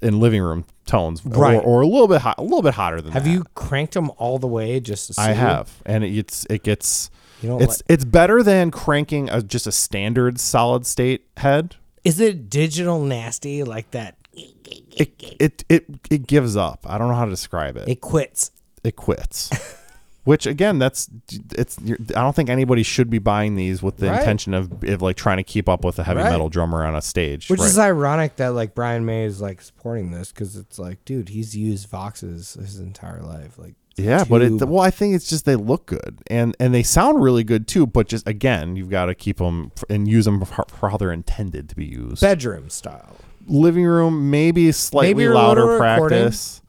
[0.00, 1.56] in living room tones Right.
[1.56, 3.14] or, or a little bit hot, a little bit hotter than that.
[3.14, 3.30] Have that.
[3.30, 5.22] you cranked them all the way just to see?
[5.22, 7.10] I have, and it, it's it gets
[7.42, 11.76] You don't it's it's better than cranking a, just a standard solid state head.
[12.04, 14.16] Is it digital nasty like that?
[14.32, 16.86] It it it it gives up.
[16.88, 17.88] I don't know how to describe it.
[17.88, 18.50] It quits.
[18.84, 19.50] It quits.
[20.26, 21.08] Which again, that's
[21.54, 21.78] it's.
[21.82, 24.18] you're- I don't think anybody should be buying these with the Right.
[24.18, 26.30] intention of, of like trying to keep up with a heavy Right.
[26.30, 27.48] metal drummer on a stage.
[27.48, 27.66] Which Right.
[27.68, 31.56] is ironic that like Brian May is like supporting this because it's like, dude, he's
[31.56, 33.56] used Voxes his entire life.
[33.56, 34.68] Like, Yeah, but it, tube.
[34.68, 37.86] well, I think it's just they look good and and they sound really good too.
[37.86, 41.12] But just again, you've got to keep them and use them for, for how they're
[41.12, 42.20] intended to be used.
[42.20, 43.16] bedroom style.
[43.48, 46.18] Living room, maybe slightly Maybe a louder recording.
[46.18, 46.62] practice.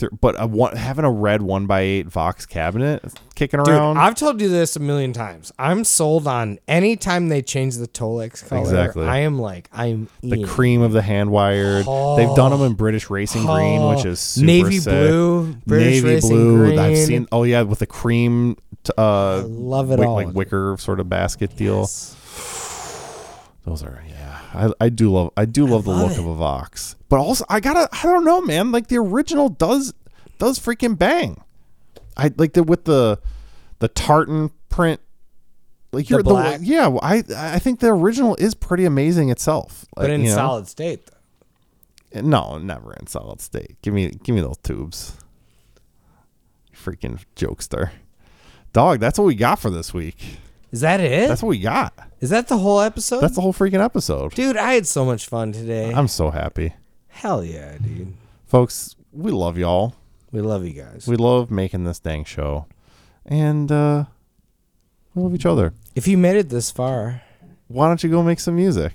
[0.00, 3.98] Th- But a one, having a red one by eight Vox cabinet kicking Dude, around,
[3.98, 5.52] I've told you this a million times.
[5.58, 8.62] I'm sold on any time they change the Tolex color.
[8.62, 9.06] Exactly.
[9.06, 10.46] I am like, I'm the in.
[10.46, 11.84] cream of the hand wired.
[11.86, 14.92] They've done them in British racing green, which is super navy sick.
[14.92, 16.56] blue, British navy racing blue.
[16.66, 16.78] green.
[16.78, 17.28] I've seen.
[17.30, 18.56] Oh yeah, with the cream.
[18.96, 20.14] Uh, love it wick- all.
[20.14, 21.80] like wicker sort of basket deal.
[21.80, 22.16] Yes.
[23.66, 24.19] Those are yeah.
[24.52, 26.18] I, I do love I do love the love look it.
[26.18, 26.96] of a Vox.
[27.08, 28.72] But also I gotta I don't know, man.
[28.72, 29.94] Like the original does
[30.38, 31.40] does freaking bang.
[32.16, 33.20] I like the with the
[33.78, 35.00] the tartan print
[35.92, 36.60] like The you're black?
[36.60, 39.86] the yeah, I I think the original is pretty amazing itself.
[39.94, 40.34] but Like, in you know?
[40.34, 41.00] solid state.
[42.12, 42.20] Though.
[42.22, 43.80] No, never in solid state.
[43.82, 45.16] Give me give me those tubes.
[46.74, 47.90] Freaking jokester.
[48.72, 50.38] Dog, that's what we got for this week.
[50.72, 51.28] Is that it?
[51.28, 51.92] That's what we got.
[52.20, 53.20] Is that the whole episode?
[53.20, 54.34] That's the whole freaking episode.
[54.34, 55.92] dude, I had so much fun today.
[55.92, 56.74] I'm so happy.
[57.08, 58.12] Hell yeah, dude.
[58.46, 59.94] Folks, we love y'all.
[60.32, 61.06] We love you guys.
[61.08, 62.66] We love making this dang show.
[63.26, 64.04] And uh
[65.14, 65.72] we love each other.
[65.94, 67.22] if you made it this far,
[67.68, 68.92] Why don't you go make some music?